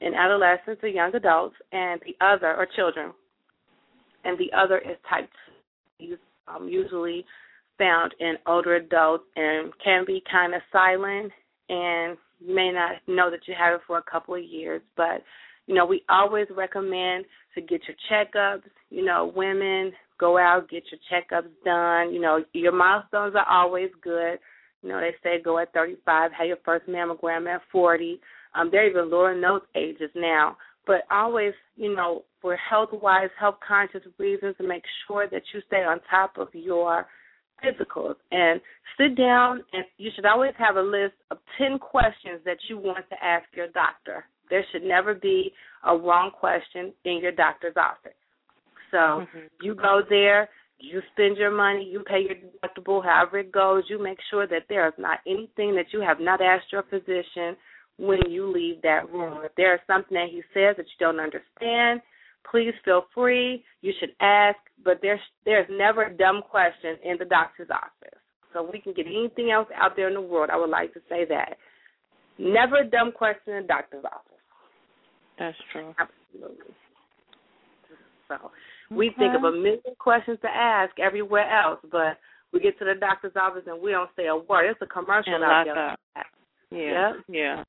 [0.00, 3.12] in adolescents or young adults, and the other, or children,
[4.24, 5.28] and the other is type
[5.98, 6.16] two,
[6.48, 7.24] um, usually
[7.80, 11.32] found in older adults and can be kind of silent
[11.68, 15.22] and you may not know that you have it for a couple of years but
[15.66, 17.24] you know we always recommend
[17.54, 18.62] to get your checkups.
[18.90, 22.12] You know women go out get your checkups done.
[22.14, 24.38] You know your milestones are always good.
[24.82, 28.20] You know they say go at 35 have your first mammogram at 40
[28.54, 30.56] um they're even lowering those ages now.
[30.86, 35.60] But always you know for health wise health conscious reasons to make sure that you
[35.66, 37.06] stay on top of your
[37.62, 38.60] physicals and
[38.96, 43.08] sit down and you should always have a list of 10 questions that you want
[43.08, 44.24] to ask your doctor.
[44.48, 45.52] There should never be
[45.84, 48.16] a wrong question in your doctor's office.
[48.90, 49.50] So Mhm.
[49.60, 53.98] you go there, you spend your money, you pay your deductible, however it goes, you
[53.98, 57.56] make sure that there is not anything that you have not asked your physician
[57.98, 59.44] when you leave that room.
[59.44, 62.00] If there is something that he says that you don't understand,
[62.48, 63.64] please feel free.
[63.82, 68.18] You should ask, but there's there's never a dumb question in the doctor's office.
[68.52, 70.50] So we can get anything else out there in the world.
[70.52, 71.56] I would like to say that.
[72.38, 74.42] Never a dumb question in the doctor's office.
[75.38, 75.94] That's true.
[75.98, 76.74] Absolutely.
[78.28, 78.50] So
[78.90, 82.18] we think of a million questions to ask everywhere else, but
[82.52, 84.70] we get to the doctor's office and we don't say a word.
[84.70, 85.90] It's a commercial And out there.
[85.90, 85.98] up.
[86.72, 87.12] Yeah.
[87.12, 87.24] Yep.
[87.28, 87.64] Yeah.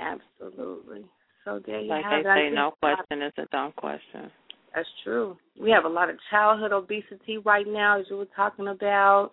[0.00, 1.04] Absolutely.
[1.44, 2.32] So there you Like have they it.
[2.32, 4.30] I say, no question is a dumb question.
[4.74, 5.36] That's true.
[5.60, 9.32] We have a lot of childhood obesity right now, as you were talking about.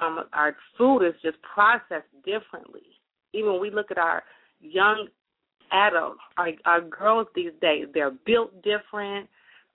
[0.00, 2.82] Um, our food is just processed differently.
[3.34, 4.22] Even when we look at our
[4.60, 5.08] young
[5.70, 9.28] adults, our, our girls these days, they're built different.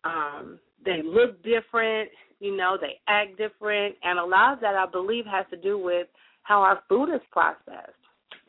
[0.04, 2.10] Um, they look different.
[2.40, 5.80] You know, they act different, and a lot of that, I believe, has to do
[5.80, 6.08] with
[6.44, 7.98] how our food is processed.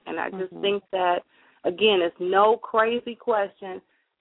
[0.06, 0.60] And I just Mhm.
[0.60, 1.22] think that,
[1.64, 3.80] again, it's no crazy question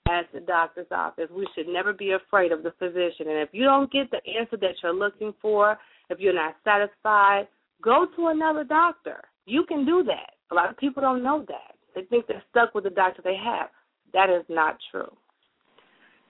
[0.09, 1.29] at the doctor's office.
[1.35, 3.27] We should never be afraid of the physician.
[3.27, 5.77] And if you don't get the answer that you're looking for,
[6.09, 7.47] if you're not satisfied,
[7.83, 9.21] go to another doctor.
[9.45, 10.31] You can do that.
[10.51, 11.75] A lot of people don't know that.
[11.95, 13.69] They think they're stuck with the doctor they have.
[14.13, 15.11] That is not true.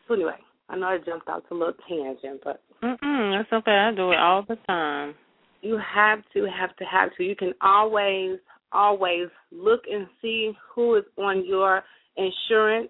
[0.07, 0.37] So anyway,
[0.69, 3.71] I know I jumped out to a little tangent, but Mm-mm, that's okay.
[3.71, 5.13] I do it all the time.
[5.61, 8.39] you have to have to have to you can always
[8.71, 11.83] always look and see who is on your
[12.17, 12.89] insurance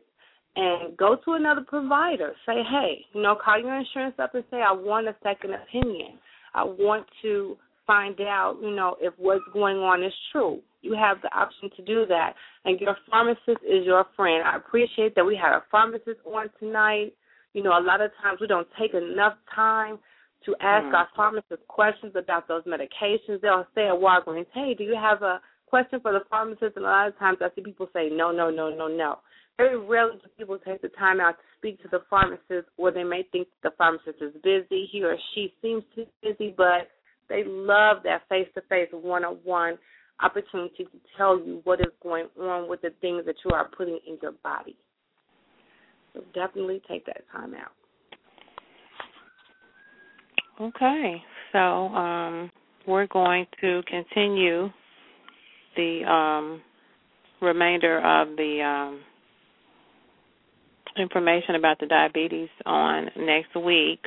[0.56, 2.34] and go to another provider.
[2.46, 6.18] Say hey you know call your insurance up and say i want a second opinion.
[6.56, 10.60] I want to find out you know if what's going on is true.
[10.82, 12.34] You have the option to do that.
[12.66, 14.44] And your pharmacist is your friend.
[14.46, 17.14] I appreciate that we had a pharmacist on tonight.
[17.54, 20.00] You know a lot of times we don't take enough time
[20.46, 20.94] to ask Mm.
[20.96, 23.42] our pharmacist questions about those medications.
[23.42, 26.90] They'll say at Walgreens, "Hey, do you have a question for the pharmacist?" And a
[26.90, 29.20] lot of times I see people say, "No, no, no, no, no."
[29.58, 33.04] Very rarely do people take the time out to speak to the pharmacist, or they
[33.04, 34.86] may think the pharmacist is busy.
[34.92, 36.90] He or she seems too busy, but
[37.28, 39.80] they love that face-to-face, one-on-one
[40.22, 44.00] opportunity to tell you what is going on with the things that you are putting
[44.08, 44.76] in your body.
[46.14, 47.72] So definitely take that time out.
[50.60, 51.22] Okay.
[51.52, 52.52] So um,
[52.88, 54.70] we're going to continue
[55.78, 56.62] the um,
[57.42, 59.00] remainder of the um,
[60.98, 64.00] information about the diabetes on next week.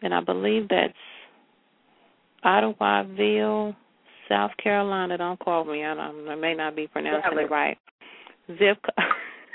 [0.00, 0.94] and I believe that's
[2.42, 3.76] Eutawville,
[4.30, 5.18] South Carolina.
[5.18, 5.84] Don't quote me.
[5.84, 7.76] I, don't, I may not be pronouncing it right.
[8.48, 8.78] Zip.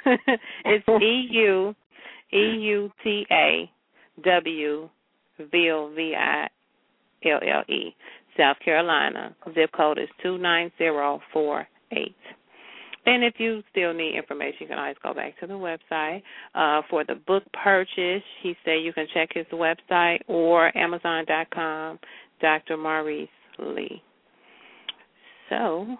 [0.65, 1.75] it's E U
[2.31, 3.71] E U T A
[4.23, 4.89] W
[5.52, 6.48] Ville V I
[7.26, 7.95] L L E,
[8.38, 9.35] South Carolina.
[9.53, 12.15] Zip code is two nine zero four eight.
[13.06, 16.22] And if you still need information, you can always go back to the website.
[16.53, 21.98] Uh, for the book purchase, he said you can check his website or Amazon.com,
[22.41, 22.77] Dr.
[22.77, 23.27] Maurice
[23.57, 24.03] Lee.
[25.49, 25.98] So,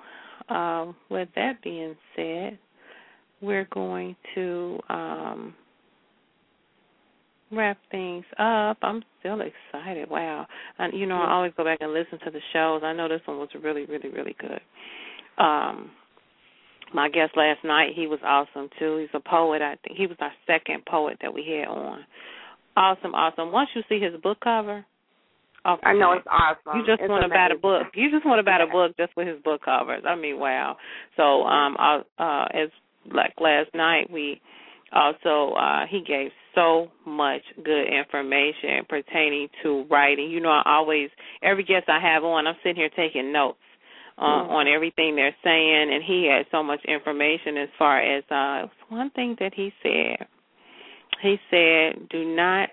[0.50, 2.60] um, with that being said,
[3.42, 5.56] we're going to um,
[7.52, 8.78] wrap things up.
[8.82, 10.10] I'm still excited.
[10.10, 10.48] Wow.
[10.80, 12.82] And you know, I always go back and listen to the shows.
[12.84, 14.62] I know this one was really, really, really good.
[15.38, 15.92] Um
[16.94, 18.98] my guest last night, he was awesome too.
[18.98, 19.62] He's a poet.
[19.62, 22.06] I think he was our second poet that we had on.
[22.76, 23.52] Awesome, awesome.
[23.52, 24.86] Once you see his book cover,
[25.66, 26.80] oh, I know it's awesome.
[26.80, 27.88] you just It's want to buy a book.
[27.96, 28.72] You just want to buy a Yeah.
[28.72, 30.04] book just with his book covers.
[30.06, 30.78] I mean, wow.
[31.16, 32.70] So, um, I, uh, as
[33.14, 34.42] like last night, we
[34.92, 40.30] also uh, he gave so much good information pertaining to writing.
[40.30, 41.10] You know, I always
[41.42, 43.58] every guest I have on, I'm sitting here taking notes
[44.18, 48.68] uh, on everything they're saying, and he had so much information as far as uh,
[48.90, 50.28] one thing that he said.
[51.22, 52.70] He said, "Do not."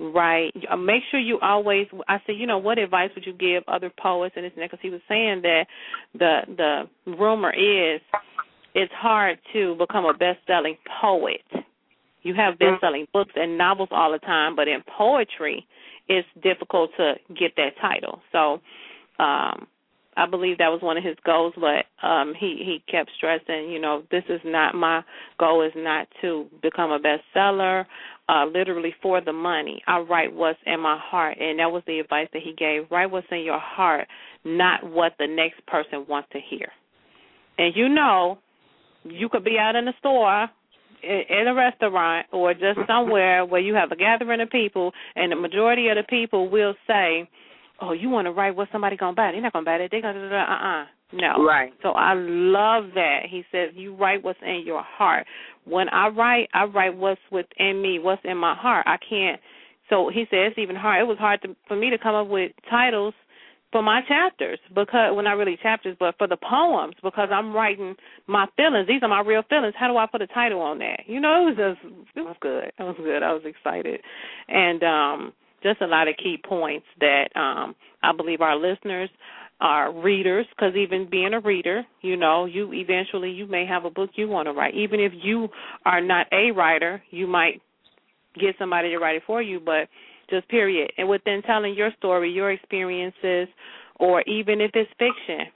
[0.00, 0.52] write.
[0.70, 1.86] Uh, Make sure you always.
[2.08, 4.70] I said, you know, what advice would you give other poets and this and that?
[4.70, 5.66] Because he was saying that
[6.14, 8.00] the the rumor is
[8.78, 11.42] it's hard to become a best-selling poet.
[12.22, 15.66] You have best-selling books and novels all the time, but in poetry,
[16.08, 18.20] it's difficult to get that title.
[18.32, 18.60] So,
[19.22, 19.66] um,
[20.16, 23.80] I believe that was one of his goals, but um, he he kept stressing, you
[23.80, 25.02] know, this is not my
[25.38, 25.62] goal.
[25.62, 27.84] Is not to become a bestseller,
[28.28, 29.80] uh, literally for the money.
[29.86, 32.90] I write what's in my heart, and that was the advice that he gave.
[32.90, 34.08] Write what's in your heart,
[34.44, 36.66] not what the next person wants to hear.
[37.58, 38.38] And you know,
[39.10, 40.48] you could be out in the store
[41.02, 45.36] in a restaurant or just somewhere where you have a gathering of people and the
[45.36, 47.28] majority of the people will say,
[47.80, 49.30] Oh, you want to write what somebody gonna buy?
[49.30, 49.90] They're not gonna buy that.
[49.90, 51.44] They're gonna uh uh no.
[51.44, 51.72] Right.
[51.82, 53.20] So I love that.
[53.30, 55.26] He says you write what's in your heart.
[55.64, 58.86] When I write, I write what's within me, what's in my heart.
[58.86, 59.40] I can't.
[59.88, 61.00] So he says it's even hard.
[61.00, 63.14] It was hard to, for me to come up with titles
[63.70, 67.94] for my chapters because well not really chapters but for the poems because I'm writing
[68.26, 68.88] my feelings.
[68.88, 69.74] These are my real feelings.
[69.78, 71.00] How do I put a title on that?
[71.06, 72.72] You know, it was just it was good.
[72.78, 73.22] It was good.
[73.22, 74.00] I was excited.
[74.48, 75.32] And um
[75.62, 79.10] just a lot of key points that um I believe our listeners
[79.60, 83.90] are readers because even being a reader, you know, you eventually you may have a
[83.90, 84.74] book you want to write.
[84.74, 85.48] Even if you
[85.84, 87.60] are not a writer, you might
[88.38, 89.88] get somebody to write it for you, but
[90.30, 90.92] just period.
[90.98, 93.48] And within telling your story, your experiences,
[93.98, 95.46] or even if it's fiction,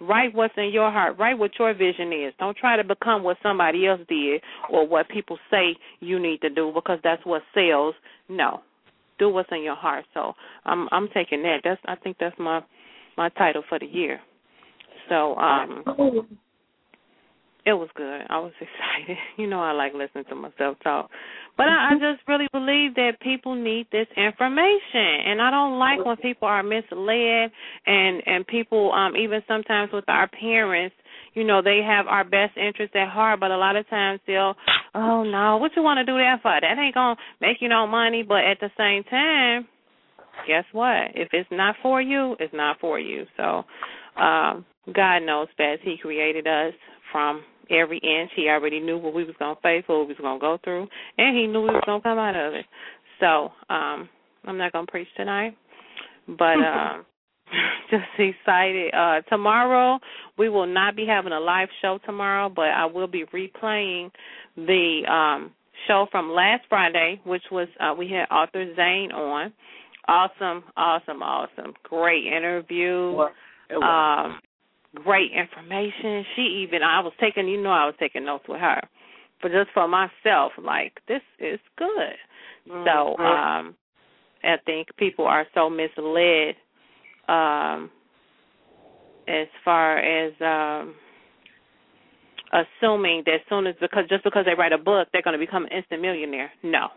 [0.00, 1.18] write what's in your heart.
[1.18, 2.32] Write what your vision is.
[2.38, 4.40] Don't try to become what somebody else did
[4.70, 7.94] or what people say you need to do because that's what sells.
[8.28, 8.60] No,
[9.18, 10.04] do what's in your heart.
[10.14, 10.32] So
[10.64, 11.58] I'm I'm taking that.
[11.64, 12.60] That's I think that's my
[13.16, 14.20] my title for the year.
[15.08, 15.84] So um
[17.64, 18.22] it was good.
[18.28, 19.16] I was excited.
[19.36, 21.10] You know, I like listening to myself talk.
[21.56, 26.04] But I, I just really believe that people need this information, and I don't like
[26.04, 27.52] when people are misled,
[27.86, 30.96] and and people, um, even sometimes with our parents,
[31.34, 34.54] you know, they have our best interest at heart, but a lot of times they'll,
[34.94, 36.58] oh no, what you want to do that for?
[36.60, 38.22] That ain't gonna make you no money.
[38.22, 39.68] But at the same time,
[40.46, 41.12] guess what?
[41.14, 43.24] If it's not for you, it's not for you.
[43.36, 43.64] So,
[44.20, 45.80] um, God knows best.
[45.82, 46.72] He created us
[47.12, 48.30] from every inch.
[48.34, 50.86] He already knew what we was gonna face, what we was gonna go through,
[51.18, 52.66] and he knew we was gonna come out of it.
[53.20, 54.08] So, um,
[54.44, 55.56] I'm not gonna preach tonight,
[56.26, 57.06] but um,
[57.90, 58.92] just excited.
[58.94, 59.98] Uh, tomorrow
[60.38, 64.10] we will not be having a live show tomorrow, but I will be replaying
[64.56, 65.52] the um
[65.86, 69.52] show from last Friday, which was uh, we had author Zane on.
[70.08, 71.74] Awesome, awesome, awesome.
[71.84, 73.16] Great interview.
[73.82, 74.40] Um,
[74.94, 76.24] great information.
[76.36, 78.80] She even I was taking you know I was taking notes with her.
[79.40, 82.16] But just for myself, like this is good.
[82.68, 82.84] Mm-hmm.
[82.86, 83.74] So um
[84.44, 86.56] I think people are so misled
[87.28, 87.90] um
[89.28, 90.94] as far as um
[92.52, 95.44] assuming that as soon as because just because they write a book they're going to
[95.44, 96.50] become an instant millionaire.
[96.62, 96.88] No,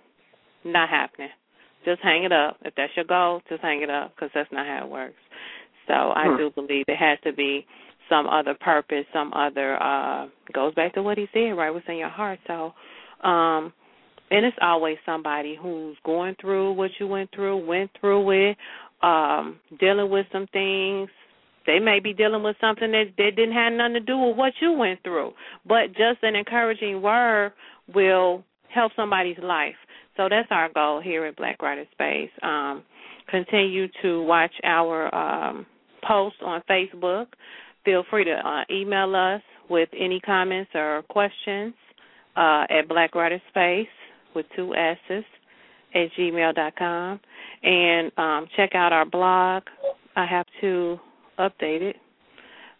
[0.65, 1.29] not happening.
[1.85, 2.57] Just hang it up.
[2.65, 5.13] If that's your goal, just hang it up because that's not how it works.
[5.87, 6.37] So I Hmm.
[6.37, 7.65] do believe there has to be
[8.09, 11.71] some other purpose, some other uh goes back to what he said, right?
[11.71, 12.39] What's in your heart.
[12.47, 12.73] So
[13.23, 13.73] um
[14.31, 18.57] and it's always somebody who's going through what you went through, went through it,
[19.03, 21.09] um, dealing with some things.
[21.67, 24.53] They may be dealing with something that, that didn't have nothing to do with what
[24.61, 25.33] you went through.
[25.67, 27.53] But just an encouraging word
[27.93, 28.43] will
[28.73, 29.75] help somebody's life.
[30.17, 32.29] So that's our goal here at Black Writer Space.
[32.41, 32.83] Um,
[33.29, 35.65] continue to watch our um,
[36.07, 37.27] posts on Facebook.
[37.83, 41.73] Feel free to uh, email us with any comments or questions
[42.35, 43.87] uh, at Black Writer Space
[44.35, 45.23] with two S's
[45.93, 47.19] at gmail.com.
[47.63, 49.63] and um, check out our blog.
[50.15, 50.99] I have to
[51.39, 51.95] update it,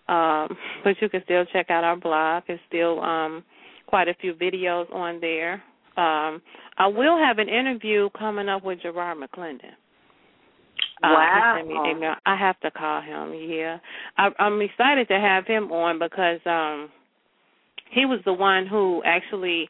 [0.08, 2.44] um, but you can still check out our blog.
[2.48, 3.44] There's still um,
[3.88, 5.64] quite a few videos on there.
[5.98, 6.42] Um,
[6.78, 9.72] I will have an interview coming up with Gerard McClendon.
[11.04, 11.54] Uh, Wow.
[11.56, 12.16] he sent me email.
[12.26, 13.34] I have to call him.
[13.34, 13.80] Yeah,
[14.18, 16.90] I, I'm excited to have him on because um,
[17.92, 19.70] he was the one who actually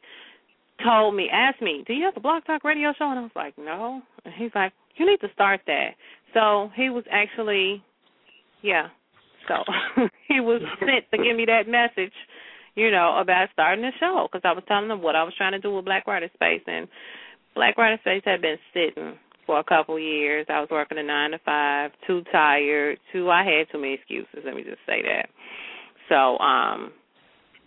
[0.84, 3.30] told me, asked me, "Do you have a Blog Talk Radio show?" And I was
[3.34, 5.90] like, "No." And he's like, "You need to start that."
[6.34, 7.82] So he was actually,
[8.62, 8.88] yeah.
[9.48, 9.64] So
[10.28, 12.12] he was sent to give me that message,
[12.74, 15.52] you know, about starting the show because I was telling him what I was trying
[15.52, 16.88] to do with Black Writer Space, and
[17.54, 20.46] Black Writer Space had been sitting for a couple years.
[20.48, 23.30] I was working a nine to five, too tired, too.
[23.30, 24.44] I had too many excuses.
[24.44, 25.28] Let me just say that.
[26.08, 26.92] So, um,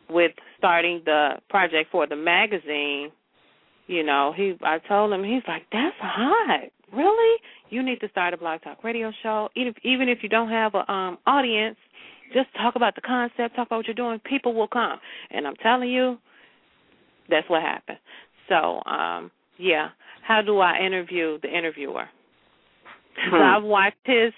[0.10, 3.12] with starting the project for the magazine,
[3.88, 6.70] you know, he I told him he's like, That's hot.
[6.94, 7.42] Really?
[7.70, 9.50] You need to start a blog talk radio show.
[9.56, 11.78] Even even if you don't have a um audience,
[12.34, 15.00] just talk about the concept, talk about what you're doing, people will come.
[15.32, 16.18] And I'm telling you,
[17.30, 18.00] that's what happened.
[18.48, 19.90] So, um, yeah.
[20.28, 22.06] How do I interview the interviewer?
[23.30, 23.44] So Hmm.
[23.44, 24.34] I've watched his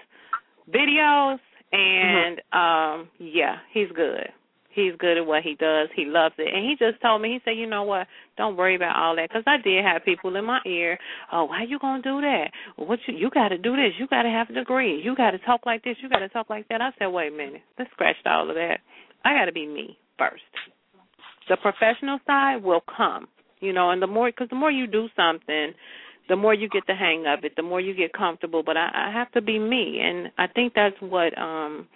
[0.73, 1.39] videos
[1.71, 4.27] and um yeah, he's good.
[4.73, 5.89] He's good at what he does.
[5.95, 6.47] He loves it.
[6.53, 8.07] And he just told me, he said, you know what,
[8.37, 9.27] don't worry about all that.
[9.27, 10.97] Because I did have people in my ear,
[11.33, 12.51] oh, why you going to do that?
[12.77, 13.91] What you, you got to do this.
[13.99, 15.01] You got to have a degree.
[15.03, 15.97] You got to talk like this.
[16.01, 16.81] You got to talk like that.
[16.81, 17.63] I said, wait a minute.
[17.77, 18.77] Let's scratch all of that.
[19.25, 20.41] I got to be me first.
[21.49, 23.27] The professional side will come,
[23.61, 25.73] you know, and the more, because the more you do something,
[26.29, 28.63] the more you get the hang of it, the more you get comfortable.
[28.63, 31.87] But I, I have to be me, and I think that's what um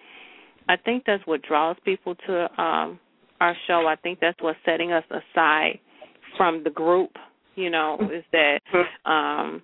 [0.68, 3.00] I think that's what draws people to um
[3.40, 3.86] our show.
[3.88, 5.80] I think that's what's setting us aside
[6.38, 7.12] from the group.
[7.56, 8.60] You know, is that
[9.10, 9.62] um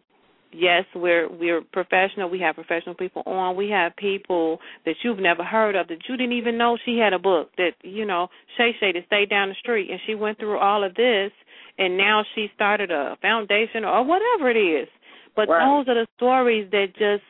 [0.53, 2.29] yes, we're we're professional.
[2.29, 3.55] We have professional people on.
[3.55, 7.13] We have people that you've never heard of that you didn't even know she had
[7.13, 7.49] a book.
[7.57, 10.83] That you know, Shay Shay that stayed down the street and she went through all
[10.83, 11.31] of this,
[11.77, 14.87] and now she started a foundation or whatever it is.
[15.35, 17.23] But those are the stories that just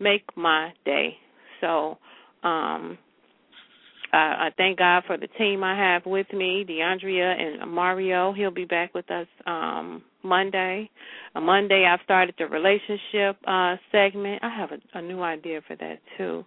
[0.00, 1.16] make my day.
[1.60, 1.98] So,
[2.42, 2.98] um
[4.10, 8.32] I, I thank God for the team I have with me, DeAndrea and Mario.
[8.32, 10.90] He'll be back with us um Monday.
[11.34, 14.42] On Monday I've started the relationship uh segment.
[14.42, 16.44] I have a, a new idea for that too.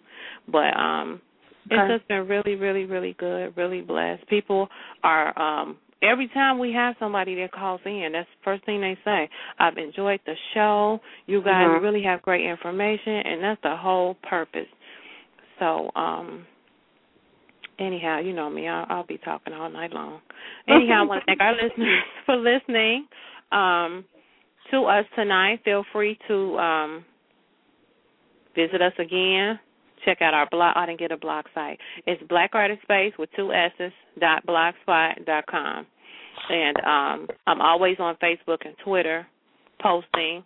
[0.48, 1.22] But um
[1.68, 1.76] Okay.
[1.76, 4.28] it's just been really, really, really good, really blessed.
[4.28, 4.68] People
[5.04, 8.98] are um every time we have somebody that calls in, that's the first thing they
[9.06, 9.30] say.
[9.60, 11.00] I've enjoyed the show.
[11.28, 11.82] You guys Mhm.
[11.82, 14.68] really have great information and that's the whole purpose.
[15.60, 16.46] So, um
[17.80, 20.22] anyhow, you know me, I'll, I'll be talking all night long.
[20.68, 23.08] Anyhow, I want to thank our listeners for listening
[23.52, 24.06] um,
[24.72, 25.62] to us tonight.
[25.66, 27.06] Feel free to um,
[28.56, 29.60] visit us again.
[30.06, 30.74] Check out our blog.
[30.76, 31.80] I didn't get a blog site.
[32.06, 35.86] It's Black Artist Space with two S's dot blogspot dot com.
[36.50, 39.28] And um, I'm always on Facebook and Twitter
[39.82, 40.44] posting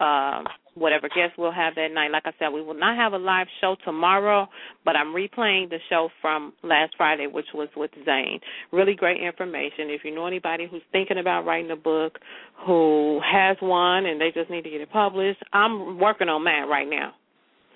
[0.00, 0.44] um,
[0.74, 2.10] whatever guests we'll have that night.
[2.10, 4.48] Like I said, we will not have a live show tomorrow,
[4.84, 8.40] but I'm replaying the show from last Friday, which was with Zane.
[8.72, 9.90] Really great information.
[9.90, 12.18] If you know anybody who's thinking about writing a book,
[12.66, 16.66] who has one and they just need to get it published, I'm working on that
[16.70, 17.12] right now.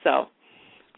[0.02, 0.26] So,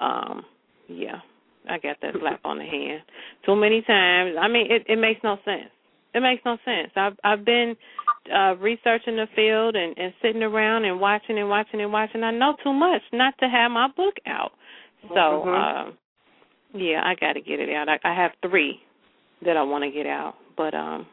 [0.00, 0.44] um,
[0.88, 1.20] yeah,
[1.68, 3.02] I got that slap on the hand
[3.44, 4.36] too many times.
[4.40, 5.70] I mean, it it makes no sense.
[6.14, 6.90] It makes no sense.
[6.96, 7.76] I've I've been
[8.34, 12.22] uh researching the field and and sitting around and watching and watching and watching.
[12.22, 14.52] I know too much not to have my book out.
[15.08, 15.86] So, Mhm.
[15.88, 15.98] um
[16.74, 17.88] yeah, I got to get it out.
[17.88, 18.78] I, I have 3
[19.46, 21.06] that I want to get out, but um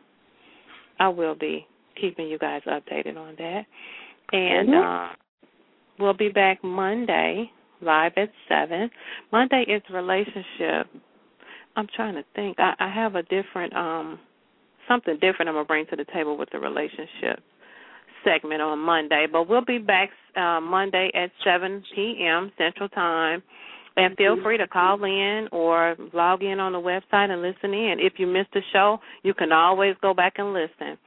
[0.99, 1.67] I will be
[1.99, 3.65] keeping you guys updated on that.
[4.33, 4.83] And Mhm.
[5.11, 5.15] uh
[5.99, 7.51] we'll be back Monday
[7.85, 8.89] live at 7.
[9.31, 10.87] Monday is relationship.
[11.75, 12.57] I'm trying to think.
[12.59, 14.19] I I have a different um
[14.87, 17.43] something different I'm gonna bring to the table with the relationship
[18.25, 19.27] segment on Monday.
[19.31, 22.51] But we'll be back uh, Monday at 7 p.m.
[22.57, 23.41] Central Time.
[23.97, 27.95] And feel free to call in or log in on the website and listen in.
[27.99, 30.97] If you missed the show, you can always go back and listen.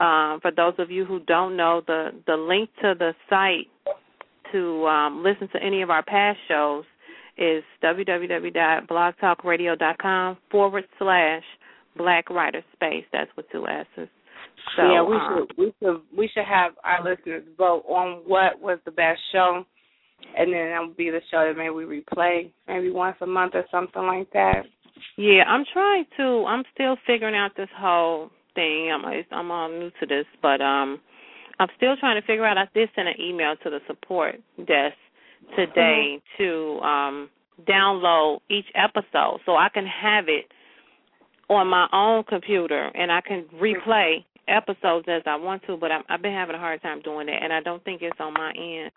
[0.00, 3.66] Um, for those of you who don't know, the the link to the site
[4.52, 6.84] to um, listen to any of our past shows
[7.36, 11.42] is www.blogtalkradio.com forward slash
[11.96, 13.04] Black Writer Space.
[13.12, 14.08] That's with two S's.
[14.76, 18.60] So, yeah, we um, should we should we should have our listeners vote on what
[18.60, 19.64] was the best show,
[20.36, 23.54] and then that would be the show that maybe we replay maybe once a month
[23.54, 24.64] or something like that.
[25.16, 26.44] Yeah, I'm trying to.
[26.46, 28.90] I'm still figuring out this whole thing.
[28.92, 31.00] I'm I'm all new to this, but um,
[31.58, 32.56] I'm still trying to figure out.
[32.58, 34.36] I did send an email to the support
[34.66, 34.96] desk
[35.56, 37.30] today to um
[37.68, 40.46] download each episode so I can have it
[41.50, 45.76] on my own computer and I can replay episodes as I want to.
[45.76, 48.18] But I'm, I've been having a hard time doing that, and I don't think it's
[48.20, 48.90] on my end.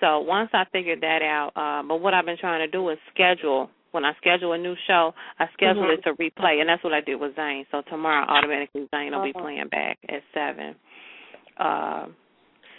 [0.00, 2.98] So once I figure that out, uh, but what I've been trying to do is
[3.14, 3.70] schedule.
[3.92, 5.98] When I schedule a new show, I schedule Mhm.
[5.98, 7.66] it to replay, and that's what I did with Zane.
[7.70, 9.42] So tomorrow, automatically Zane will be Uh-huh.
[9.42, 10.74] playing back at seven.
[11.58, 12.06] Uh,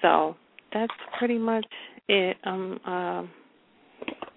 [0.01, 0.35] so
[0.73, 1.65] that's pretty much
[2.07, 2.37] it.
[2.43, 3.29] I'm um,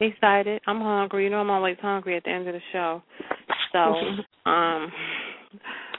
[0.00, 0.60] excited.
[0.66, 1.24] I'm hungry.
[1.24, 3.02] You know, I'm always hungry at the end of the show.
[3.72, 3.78] So
[4.50, 4.92] um,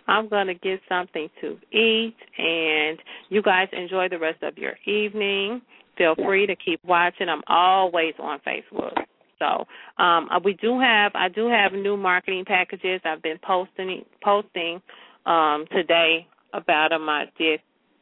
[0.07, 2.97] I'm gonna get something to eat, and
[3.30, 5.61] you guys enjoy the rest of your evening.
[5.97, 7.27] Feel free to keep watching.
[7.27, 8.93] I'm always on Facebook.
[9.39, 9.65] So
[10.01, 13.01] um, uh, we do have I do have new marketing packages.
[13.03, 14.81] I've been posting posting
[15.26, 17.09] um, today about them.
[17.09, 17.59] I did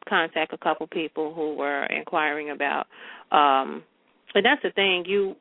[0.07, 2.88] contact a couple people who were inquiring about.
[3.32, 3.84] Um,
[4.34, 5.06] and that's the thing.
[5.07, 5.36] You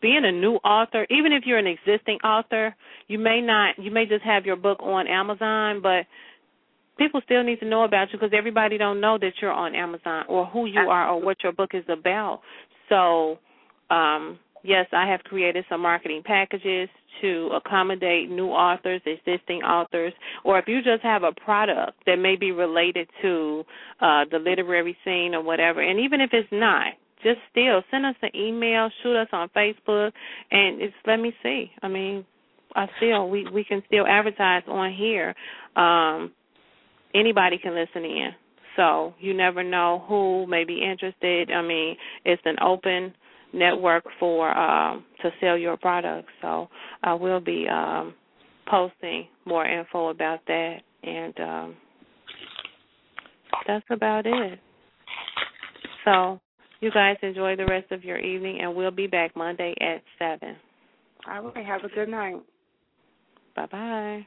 [0.00, 2.74] being a new author, even if you're an existing author,
[3.08, 6.06] you may not you may just have your book on Amazon, but
[6.98, 10.24] people still need to know about you because everybody don't know that you're on Amazon
[10.28, 12.40] or who you are or what your book is about.
[12.88, 13.38] So,
[13.90, 16.88] um, yes, I have created some marketing packages
[17.20, 20.12] to accommodate new authors, existing authors,
[20.44, 23.64] or if you just have a product that may be related to
[24.00, 28.14] uh, the literary scene or whatever, and even if it's not, just still send us
[28.22, 30.12] an email, shoot us on Facebook,
[30.50, 31.70] and let me see.
[31.82, 32.24] I mean,
[32.74, 35.34] I still we we can still advertise on here.
[35.76, 36.32] Um,
[37.14, 38.30] anybody can listen in.
[38.76, 41.50] So you never know who may be interested.
[41.50, 43.14] I mean, it's an open
[43.56, 46.32] network for um to sell your products.
[46.42, 46.68] So
[47.02, 48.14] I will be um
[48.68, 51.76] posting more info about that and um
[53.66, 54.58] that's about it.
[56.04, 56.40] So
[56.80, 60.56] you guys enjoy the rest of your evening and we'll be back Monday at seven.
[61.28, 62.36] All right, have a good night.
[63.56, 64.26] Bye bye.